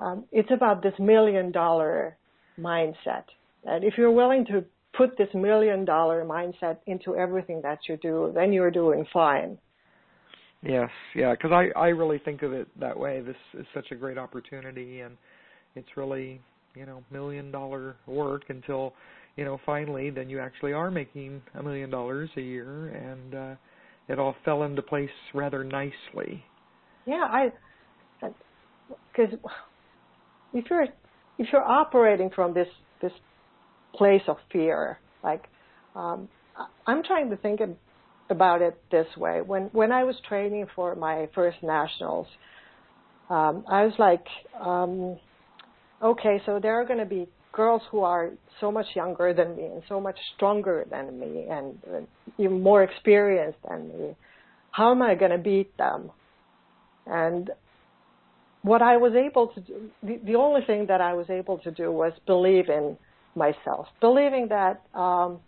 um, 0.00 0.24
it's 0.32 0.50
about 0.50 0.82
this 0.82 0.94
million 0.98 1.52
dollar 1.52 2.16
mindset. 2.58 3.24
And 3.64 3.84
if 3.84 3.94
you're 3.96 4.10
willing 4.10 4.46
to 4.46 4.64
put 4.96 5.16
this 5.16 5.28
million 5.34 5.84
dollar 5.84 6.24
mindset 6.24 6.78
into 6.86 7.16
everything 7.16 7.60
that 7.62 7.78
you 7.88 7.96
do, 7.96 8.32
then 8.34 8.52
you're 8.52 8.70
doing 8.70 9.06
fine. 9.12 9.58
Yes, 10.62 10.90
yeah, 11.14 11.32
because 11.32 11.52
I 11.52 11.78
I 11.78 11.88
really 11.88 12.18
think 12.18 12.42
of 12.42 12.52
it 12.52 12.68
that 12.78 12.98
way. 12.98 13.20
This 13.20 13.36
is 13.54 13.66
such 13.72 13.90
a 13.92 13.94
great 13.94 14.18
opportunity, 14.18 15.00
and 15.00 15.16
it's 15.74 15.88
really 15.96 16.40
you 16.74 16.86
know 16.86 17.02
million 17.10 17.50
dollar 17.50 17.96
work 18.06 18.44
until 18.48 18.92
you 19.36 19.44
know 19.44 19.58
finally 19.64 20.10
then 20.10 20.28
you 20.28 20.38
actually 20.38 20.72
are 20.72 20.90
making 20.90 21.40
a 21.54 21.62
million 21.62 21.90
dollars 21.90 22.28
a 22.36 22.40
year, 22.40 22.88
and 22.88 23.34
uh, 23.34 23.54
it 24.08 24.18
all 24.18 24.34
fell 24.44 24.64
into 24.64 24.82
place 24.82 25.08
rather 25.32 25.64
nicely. 25.64 26.44
Yeah, 27.06 27.26
I 27.30 27.50
because 29.12 29.34
if 30.52 30.64
you're 30.68 30.86
if 31.38 31.46
you're 31.52 31.64
operating 31.64 32.30
from 32.30 32.52
this 32.52 32.68
this 33.00 33.12
place 33.94 34.22
of 34.28 34.36
fear, 34.52 34.98
like 35.22 35.44
um, 35.94 36.28
I'm 36.86 37.02
trying 37.02 37.30
to 37.30 37.36
think 37.36 37.60
about 38.28 38.62
it 38.62 38.80
this 38.90 39.06
way. 39.16 39.40
When 39.42 39.64
when 39.72 39.92
I 39.92 40.04
was 40.04 40.16
training 40.28 40.66
for 40.74 40.94
my 40.94 41.28
first 41.34 41.58
nationals, 41.62 42.26
um, 43.28 43.64
I 43.68 43.84
was 43.84 43.94
like, 43.98 44.24
um, 44.60 45.18
okay, 46.02 46.40
so 46.46 46.58
there 46.60 46.80
are 46.80 46.84
going 46.84 46.98
to 46.98 47.06
be 47.06 47.28
girls 47.52 47.82
who 47.90 48.00
are 48.00 48.30
so 48.60 48.70
much 48.70 48.86
younger 48.94 49.34
than 49.34 49.56
me 49.56 49.64
and 49.64 49.82
so 49.88 50.00
much 50.00 50.16
stronger 50.36 50.86
than 50.90 51.18
me 51.18 51.46
and 51.50 51.78
even 52.38 52.62
more 52.62 52.82
experienced 52.82 53.58
than 53.68 53.88
me. 53.88 54.16
How 54.70 54.92
am 54.92 55.02
I 55.02 55.16
going 55.16 55.32
to 55.32 55.38
beat 55.38 55.76
them? 55.76 56.10
And 57.06 57.50
what 58.62 58.82
I 58.82 58.98
was 58.98 59.14
able 59.14 59.48
to 59.48 59.60
do, 59.60 59.90
the, 60.02 60.20
the 60.24 60.34
only 60.36 60.60
thing 60.64 60.86
that 60.86 61.00
I 61.00 61.14
was 61.14 61.28
able 61.28 61.58
to 61.58 61.70
do 61.70 61.90
was 61.90 62.12
believe 62.26 62.68
in 62.68 62.96
myself, 63.34 63.86
believing 64.00 64.48
that 64.48 64.82
um, 64.98 65.40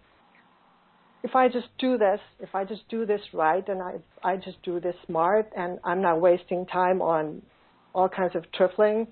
if 1.23 1.35
I 1.35 1.49
just 1.49 1.69
do 1.79 1.99
this, 1.99 2.21
if 2.41 2.55
I 2.55 2.65
just 2.65 2.89
do 2.89 3.07
this 3.07 3.21
right, 3.33 3.67
and 3.69 3.81
I 3.83 3.95
I 4.23 4.37
just 4.37 4.63
do 4.63 4.81
this 4.81 4.95
smart, 5.07 5.51
and 5.57 5.79
I'm 5.85 6.03
not 6.03 6.21
wasting 6.21 6.67
time 6.67 7.01
on 7.01 7.43
all 7.95 8.09
kinds 8.09 8.35
of 8.35 8.51
trifling 8.53 9.07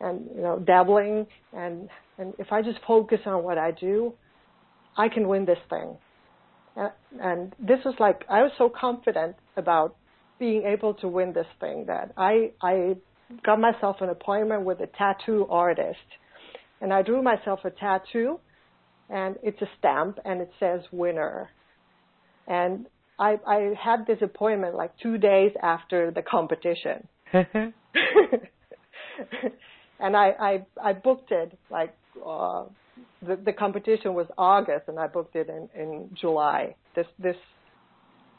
and 0.00 0.28
you 0.34 0.42
know 0.42 0.58
dabbling, 0.58 1.26
and 1.52 1.88
and 2.18 2.34
if 2.38 2.52
I 2.52 2.62
just 2.62 2.78
focus 2.86 3.20
on 3.26 3.42
what 3.42 3.58
I 3.58 3.70
do, 3.70 4.12
I 4.96 5.08
can 5.08 5.28
win 5.28 5.44
this 5.44 5.58
thing. 5.70 5.96
And, 6.76 6.90
and 7.20 7.54
this 7.58 7.78
was 7.84 7.94
like 7.98 8.24
I 8.28 8.42
was 8.42 8.52
so 8.58 8.68
confident 8.68 9.36
about 9.56 9.96
being 10.38 10.64
able 10.64 10.94
to 10.94 11.08
win 11.08 11.32
this 11.32 11.46
thing 11.60 11.84
that 11.86 12.12
I 12.16 12.50
I 12.60 12.96
got 13.44 13.60
myself 13.60 13.96
an 14.00 14.10
appointment 14.10 14.64
with 14.64 14.80
a 14.80 14.86
tattoo 14.86 15.46
artist, 15.48 15.98
and 16.84 16.92
I 16.92 17.00
drew 17.00 17.22
myself 17.22 17.60
a 17.64 17.70
tattoo 17.70 18.38
and 19.08 19.36
it's 19.42 19.62
a 19.62 19.68
stamp 19.78 20.18
and 20.22 20.42
it 20.42 20.50
says 20.60 20.82
winner. 20.92 21.48
And 22.46 22.84
I, 23.18 23.38
I 23.46 23.72
had 23.82 24.06
this 24.06 24.18
appointment 24.20 24.74
like 24.74 24.92
two 25.02 25.16
days 25.16 25.52
after 25.62 26.10
the 26.10 26.20
competition. 26.20 27.08
and 27.32 27.72
I 30.14 30.32
I, 30.38 30.66
I 30.82 30.92
booked 30.92 31.32
it 31.32 31.58
like 31.70 31.94
uh, 32.24 32.64
the 33.26 33.36
the 33.42 33.54
competition 33.54 34.12
was 34.12 34.26
August, 34.36 34.88
and 34.88 34.98
I 34.98 35.06
booked 35.06 35.36
it 35.36 35.48
in 35.48 35.70
in 35.80 36.10
July. 36.20 36.74
This 36.94 37.06
this 37.18 37.36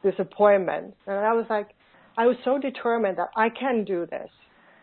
this 0.04 0.14
appointment, 0.20 0.94
and 1.08 1.16
I 1.16 1.34
was 1.34 1.48
like, 1.50 1.70
I 2.16 2.28
was 2.28 2.38
so 2.46 2.60
determined 2.60 3.18
that 3.18 3.32
I 3.36 3.50
can 3.50 3.86
do 3.86 4.06
this. 4.06 4.30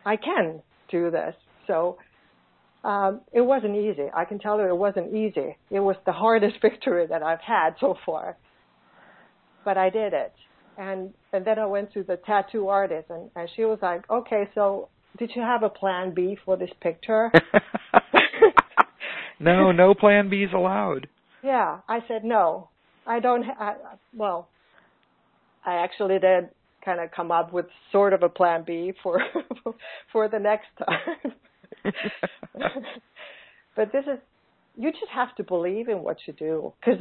I 0.05 0.17
can 0.17 0.63
do 0.91 1.13
this. 1.13 1.37
So 1.69 1.99
um, 2.85 3.21
it 3.33 3.41
wasn't 3.41 3.77
easy. 3.77 4.07
I 4.15 4.25
can 4.25 4.39
tell 4.39 4.59
you 4.59 4.67
it 4.69 4.77
wasn't 4.77 5.15
easy. 5.15 5.57
It 5.71 5.81
was 5.81 5.97
the 6.05 6.13
hardest 6.13 6.57
victory 6.63 7.07
that 7.07 7.23
I've 7.23 7.41
had 7.41 7.75
so 7.81 7.97
far. 8.05 8.37
But 9.65 9.79
I 9.79 9.91
did 9.91 10.13
it. 10.13 10.33
And 10.77 11.13
and 11.33 11.45
then 11.45 11.59
I 11.59 11.67
went 11.67 11.93
to 11.93 12.03
the 12.03 12.17
tattoo 12.17 12.69
artist 12.69 13.11
and, 13.11 13.31
and 13.37 13.49
she 13.55 13.65
was 13.65 13.79
like, 13.83 14.09
Okay, 14.11 14.49
so 14.55 14.89
did 15.19 15.31
you 15.37 15.43
have 15.43 15.63
a 15.63 15.69
plan 15.69 16.15
B 16.15 16.37
for 16.45 16.57
this 16.57 16.71
picture? 16.81 17.31
no, 19.41 19.71
no 19.71 19.95
plan 19.95 20.31
Bs 20.31 20.55
allowed. 20.55 21.09
Yeah, 21.45 21.81
I 21.89 22.01
said 22.09 22.25
no. 22.25 22.71
I 23.07 23.21
don't. 23.21 23.43
Ha- 23.43 23.57
I, 23.59 23.75
well, 24.15 24.49
I 25.65 25.75
actually 25.85 26.19
did 26.19 26.49
kind 26.85 27.01
of 27.01 27.11
come 27.11 27.31
up 27.31 27.53
with 27.53 27.67
sort 27.93 28.13
of 28.13 28.23
a 28.23 28.29
plan 28.29 28.65
B 28.67 28.93
for 29.03 29.21
for 30.13 30.29
the 30.29 30.39
next 30.39 30.69
time. 30.79 31.35
but 33.77 33.93
this 33.93 34.05
is 34.05 34.19
you 34.77 34.91
just 34.91 35.11
have 35.15 35.35
to 35.37 35.45
believe 35.45 35.89
in 35.89 36.03
what 36.03 36.17
you 36.27 36.33
do 36.33 36.73
because 36.81 37.01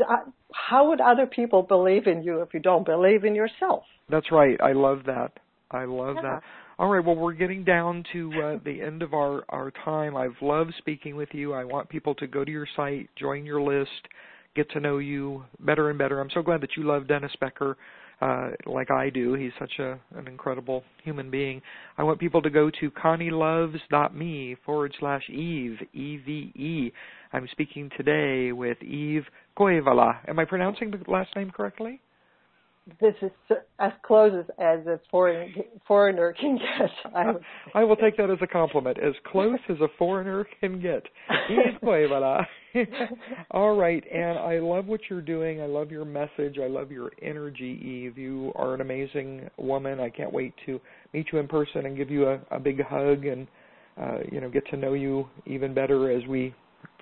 how 0.54 0.89
would 0.89 1.00
other 1.00 1.26
people 1.26 1.63
believe 1.63 2.06
in 2.08 2.22
you 2.22 2.41
if 2.41 2.54
you 2.54 2.60
don't 2.60 2.86
believe 2.86 3.24
in 3.24 3.34
yourself? 3.34 3.84
That's 4.10 4.32
right. 4.32 4.60
I 4.62 4.74
love 4.74 5.04
that. 5.06 5.32
I 5.72 5.86
love 5.86 6.17
yeah. 6.17 6.22
that. 6.22 6.44
All 6.78 6.89
right. 6.89 7.04
Well 7.04 7.15
we're 7.15 7.34
getting 7.34 7.63
down 7.63 8.04
to 8.13 8.32
uh, 8.44 8.60
the 8.65 8.82
end 8.82 9.02
of 9.02 9.13
our 9.13 9.44
our 9.50 9.72
time. 9.86 10.17
I've 10.17 10.41
loved 10.41 10.74
speaking 10.78 11.15
with 11.15 11.30
you. 11.32 11.54
I 11.54 11.63
want 11.63 11.89
people 11.89 12.15
to 12.15 12.28
go 12.28 12.44
to 12.44 12.52
your 12.52 12.67
site 12.76 13.10
join 13.15 13.46
your 13.46 13.62
list 13.62 14.08
get 14.56 14.70
to 14.72 14.80
know 14.80 14.98
you 14.98 15.46
better 15.60 15.89
and 15.89 15.98
better. 15.98 16.20
I'm 16.20 16.30
so 16.34 16.41
glad 16.41 16.62
that 16.62 16.76
you 16.76 16.84
love 16.84 17.08
dennis 17.08 17.32
becker 17.39 17.78
uh, 18.21 18.51
like 18.65 18.91
I 18.91 19.10
do. 19.10 19.34
He's 19.34 19.51
such 19.60 19.73
a 19.79 19.99
an 20.15 20.27
incredible 20.27 20.84
human 21.03 21.29
being. 21.31 21.62
I 21.97 22.03
want 22.03 22.19
people 22.19 22.41
to 22.43 22.49
go 22.49 22.69
to 22.79 22.91
connieloves.me 22.91 24.55
forward 24.65 24.93
slash 24.99 25.29
Eve, 25.29 25.77
E 25.93 26.17
V 26.17 26.31
E. 26.55 26.91
I'm 27.34 27.47
speaking 27.51 27.89
today 27.97 28.51
with 28.51 28.81
Eve 28.84 29.23
Koivala. 29.57 30.17
Am 30.27 30.38
I 30.39 30.45
pronouncing 30.45 30.91
the 30.91 31.12
last 31.12 31.36
name 31.36 31.51
correctly? 31.51 31.99
This 33.00 33.13
is 33.22 33.32
as 33.80 33.91
close 34.04 34.34
as, 34.58 34.88
a 34.88 35.00
foreign, 35.12 35.54
foreigner 35.88 36.34
can 36.34 36.58
get. 36.58 36.89
I, 37.15 37.34
I, 37.80 37.84
will 37.84 37.96
take 37.96 38.17
that 38.17 38.32
as 38.32 38.39
a 38.41 38.48
compliment. 38.48 38.98
As 38.98 39.13
close 39.32 39.60
as 39.70 39.78
a 39.82 39.88
foreigner 40.00 40.48
can 40.60 40.82
get. 40.82 41.04
All 43.52 43.76
right, 43.76 44.04
and 44.12 44.39
I 44.39 44.58
love 44.58 44.88
what 44.88 45.02
you're 45.12 45.22
doing. 45.22 45.62
I 45.62 45.67
love 45.67 45.91
your 45.91 46.06
message. 46.06 46.58
I 46.60 46.65
love 46.65 46.91
your 46.91 47.12
energy, 47.22 47.80
Eve. 47.84 48.17
You 48.17 48.52
are 48.56 48.74
an 48.74 48.82
amazing 48.82 49.48
woman. 49.58 50.00
I 50.00 50.10
can't 50.10 50.34
wait 50.34 50.54
to 50.65 50.82
meet 51.13 51.28
you 51.32 51.38
in 51.38 51.48
person 51.48 51.86
and 51.86 51.96
give 51.96 52.10
you 52.10 52.30
a, 52.30 52.39
a 52.50 52.60
big 52.60 52.82
hug 52.84 53.26
and 53.26 53.48
uh, 54.02 54.20
you 54.32 54.41
know 54.41 54.50
get 54.50 54.65
to 54.72 54.78
know 54.78 54.94
you 54.94 55.28
even 55.46 55.76
better 55.76 56.10
as 56.10 56.26
we 56.28 56.56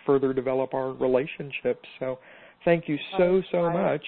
further 0.05 0.33
develop 0.33 0.73
our 0.73 0.91
relationship. 0.91 1.81
So, 1.99 2.19
thank 2.65 2.89
you 2.89 2.97
so 3.17 3.41
so 3.51 3.69
much 3.69 4.03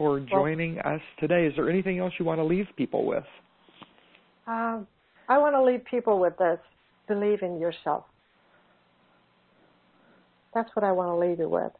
for 0.00 0.18
joining 0.18 0.76
well, 0.76 0.94
us 0.94 1.00
today. 1.18 1.44
Is 1.44 1.52
there 1.56 1.68
anything 1.68 1.98
else 1.98 2.14
you 2.18 2.24
want 2.24 2.38
to 2.38 2.44
leave 2.44 2.64
people 2.74 3.04
with? 3.04 3.24
Um, 4.46 4.86
I 5.28 5.36
want 5.36 5.54
to 5.54 5.62
leave 5.62 5.84
people 5.84 6.18
with 6.18 6.38
this: 6.38 6.58
believe 7.06 7.42
in 7.42 7.60
yourself. 7.60 8.04
That's 10.54 10.70
what 10.74 10.84
I 10.84 10.92
want 10.92 11.10
to 11.10 11.28
leave 11.28 11.38
you 11.38 11.50
with. 11.50 11.72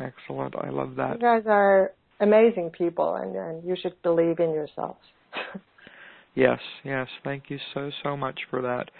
Excellent. 0.00 0.56
I 0.56 0.70
love 0.70 0.96
that. 0.96 1.14
You 1.14 1.20
guys 1.20 1.44
are 1.46 1.92
amazing 2.18 2.70
people, 2.70 3.14
and, 3.14 3.36
and 3.36 3.64
you 3.64 3.76
should 3.80 3.94
believe 4.02 4.40
in 4.40 4.50
yourselves. 4.50 4.98
yes, 6.34 6.58
yes. 6.82 7.06
Thank 7.22 7.44
you 7.48 7.58
so, 7.74 7.92
so 8.02 8.16
much 8.16 8.40
for 8.50 8.60
that. 8.60 8.90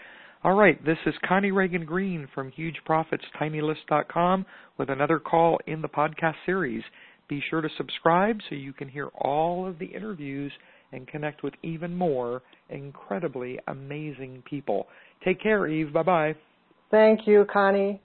All 0.44 0.54
right, 0.54 0.82
this 0.84 0.98
is 1.06 1.14
Connie 1.26 1.50
Ragen 1.50 1.84
Green 1.84 2.28
from 2.32 2.52
HugeProfitsTinyList.com 2.52 4.46
with 4.78 4.90
another 4.90 5.18
call 5.18 5.58
in 5.66 5.82
the 5.82 5.88
podcast 5.88 6.34
series. 6.46 6.84
Be 7.28 7.42
sure 7.48 7.60
to 7.60 7.68
subscribe 7.76 8.38
so 8.48 8.54
you 8.54 8.72
can 8.72 8.88
hear 8.88 9.08
all 9.18 9.66
of 9.66 9.78
the 9.78 9.86
interviews 9.86 10.52
and 10.92 11.06
connect 11.08 11.42
with 11.42 11.54
even 11.62 11.94
more 11.94 12.42
incredibly 12.68 13.58
amazing 13.68 14.42
people. 14.48 14.86
Take 15.24 15.42
care, 15.42 15.66
Eve. 15.66 15.92
Bye 15.92 16.02
bye. 16.02 16.34
Thank 16.90 17.26
you, 17.26 17.46
Connie. 17.52 18.00